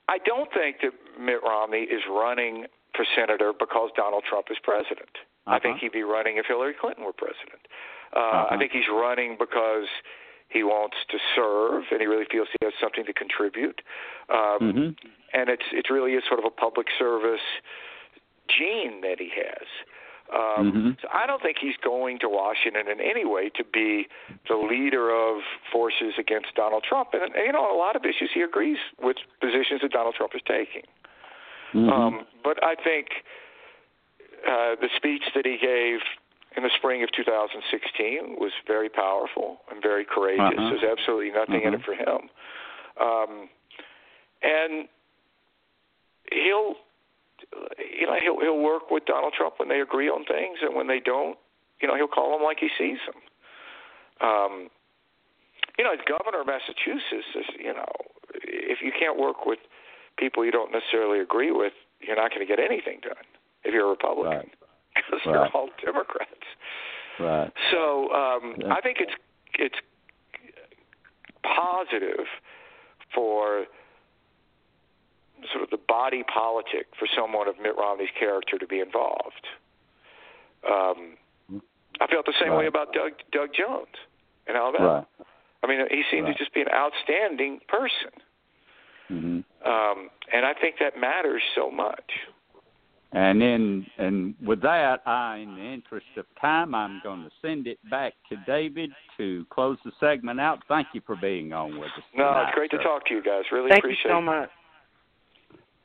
[0.07, 5.09] I don't think that Mitt Romney is running for senator because Donald Trump is president.
[5.47, 5.81] I think Uh-huh.
[5.81, 7.67] he'd be running if Hillary Clinton were president.
[8.15, 8.47] Uh, Uh-huh.
[8.51, 9.87] I think he's running because
[10.49, 13.81] he wants to serve and he really feels he has something to contribute.
[14.29, 15.09] Um, Mhm.
[15.33, 17.41] And it's it really is sort of a public service
[18.47, 19.67] gene that he has.
[20.29, 21.01] Um, Mhm.
[21.01, 24.07] So I don't think he's going to Washington in any way to be
[24.47, 27.13] the leader of forces against Donald Trump.
[27.13, 30.33] And you know, on a lot of issues, he agrees with positions that Donald Trump
[30.35, 30.83] is taking.
[31.73, 31.89] Mhm.
[31.91, 33.07] Um, but I think
[34.47, 35.99] uh, the speech that he gave
[36.55, 40.53] in the spring of 2016 was very powerful and very courageous.
[40.57, 40.69] Uh-huh.
[40.69, 41.77] There's absolutely nothing in Uh-huh.
[41.77, 42.29] it for him.
[42.99, 43.49] Um,
[44.43, 44.87] and
[46.31, 46.75] he'll,
[47.79, 50.87] you know, he'll he'll work with Donald Trump when they agree on things, and when
[50.87, 51.37] they don't,
[51.81, 53.21] you know, he'll call them like he sees them.
[54.21, 54.69] Um,
[55.77, 57.87] you know, as governor of Massachusetts, you know,
[58.43, 59.59] if you can't work with
[60.17, 63.23] people you don't necessarily agree with, you're not going to get anything done
[63.63, 64.49] if you're a Republican
[64.95, 66.31] because they're all Democrats.
[67.19, 67.51] Right.
[67.71, 68.73] So um, Yeah.
[68.73, 69.13] I think it's
[69.55, 69.75] it's
[71.43, 72.25] positive
[73.13, 73.65] for
[75.51, 79.47] sort of the body politic for someone of Mitt Romney's character to be involved.
[80.65, 81.17] Um,
[82.01, 83.93] I felt the same way about Doug Doug Jones
[84.47, 85.05] in Alabama.
[85.19, 85.27] Right.
[85.63, 86.35] I mean, he seemed Right.
[86.37, 88.11] to just be an outstanding person,
[89.13, 89.43] Mhm.
[89.65, 92.11] um, and I think that matters so much.
[93.15, 97.67] And then, and with that, I, in the interest of time, I'm going to send
[97.67, 100.63] it back to David to close the segment out.
[100.67, 102.03] Thank you for being on with us.
[102.15, 103.43] No, tonight, it's great to talk to you guys.
[103.51, 104.21] Really Thank you appreciate so it.
[104.21, 104.49] much.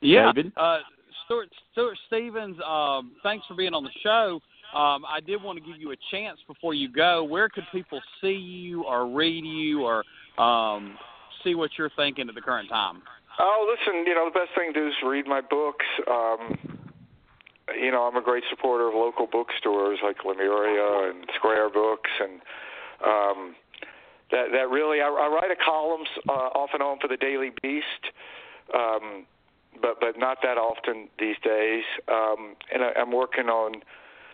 [0.01, 0.31] Yeah.
[0.33, 0.53] David?
[0.57, 0.79] Uh,
[1.25, 4.39] Stuart, Stuart Stevens, um, thanks for being on the show.
[4.75, 7.23] Um, I did want to give you a chance before you go.
[7.23, 10.03] Where could people see you or read you or
[10.43, 10.97] um,
[11.43, 13.03] see what you're thinking at the current time?
[13.41, 15.85] Oh, listen, you know, the best thing to do is read my books.
[16.11, 16.83] Um,
[17.79, 22.41] you know, I'm a great supporter of local bookstores like Lemuria and Square Books, and
[23.05, 23.55] um,
[24.31, 27.51] that that really, I, I write a columns uh, off and on for the Daily
[27.61, 28.11] Beast,
[28.75, 29.25] um,
[29.81, 31.83] but but not that often these days.
[32.09, 33.81] Um, and I, I'm working on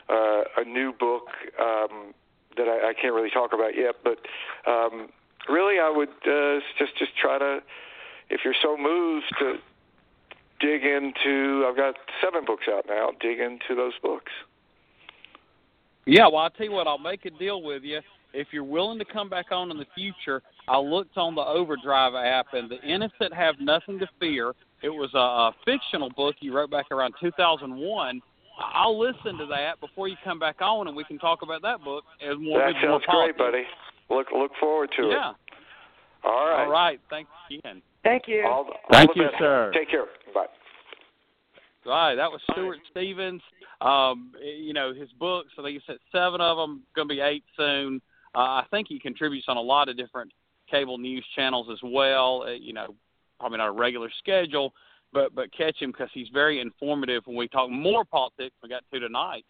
[0.10, 1.28] uh, a new book
[1.60, 2.14] um,
[2.58, 4.18] that I, I can't really talk about yet, but
[4.66, 5.10] um,
[5.48, 7.60] really, I would uh, just just try to
[8.30, 9.56] if you're so moved to
[10.60, 14.32] dig into I've got seven books out now, dig into those books.
[16.06, 18.00] Yeah, well, I'll tell you what, I'll make a deal with you.
[18.34, 22.14] If you're willing to come back on in the future, I looked on the Overdrive
[22.16, 24.54] app, and The Innocent Have Nothing to Fear.
[24.84, 28.22] It was a, a fictional book you wrote back around 2001.
[28.60, 31.84] I'll listen to that before you come back on, and we can talk about that
[31.84, 32.60] book as more.
[32.60, 33.64] that with more sounds great, buddy.
[34.10, 35.08] Look look forward to Yeah.
[35.08, 35.12] it.
[35.12, 35.34] Yeah.
[36.30, 36.64] All right.
[36.64, 37.00] All right.
[37.10, 37.82] Thanks again.
[38.06, 38.46] Thank you.
[38.46, 39.40] All, all Thank the you, best.
[39.40, 39.72] sir.
[39.74, 40.06] Take care.
[40.34, 40.46] Bye.
[41.86, 43.42] Right, that was Stuart Stevens.
[43.82, 45.50] Um, you know his books.
[45.58, 46.84] I think he said seven of them.
[46.96, 48.02] Going to be eight soon.
[48.34, 50.32] Uh, I think he contributes on a lot of different
[50.70, 52.44] cable news channels as well.
[52.48, 52.96] Uh, you know,
[53.40, 54.74] probably not a regular schedule,
[55.12, 58.56] but but catch him because he's very informative when we talk more politics.
[58.62, 59.46] We got to tonight.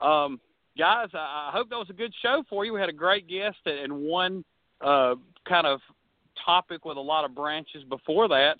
[0.00, 0.40] Um,
[0.76, 2.74] guys, I, I hope that was a good show for you.
[2.74, 4.44] We had a great guest and one
[4.80, 5.14] uh,
[5.48, 5.80] kind of
[6.44, 8.56] topic with a lot of branches before that.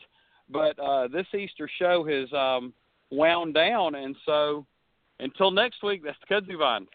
[0.49, 2.73] But uh, this Easter show has um,
[3.11, 4.67] wound down, and so
[5.21, 6.87] until next week, that's the Kudzu Vine.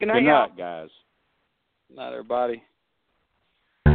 [0.00, 0.48] Good night, Good y'all.
[0.48, 0.88] night, guys.
[1.94, 2.62] Not everybody.
[3.86, 3.92] We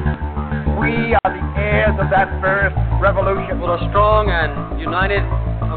[1.13, 3.59] are the heirs of that first revolution.
[3.59, 5.21] With a strong and united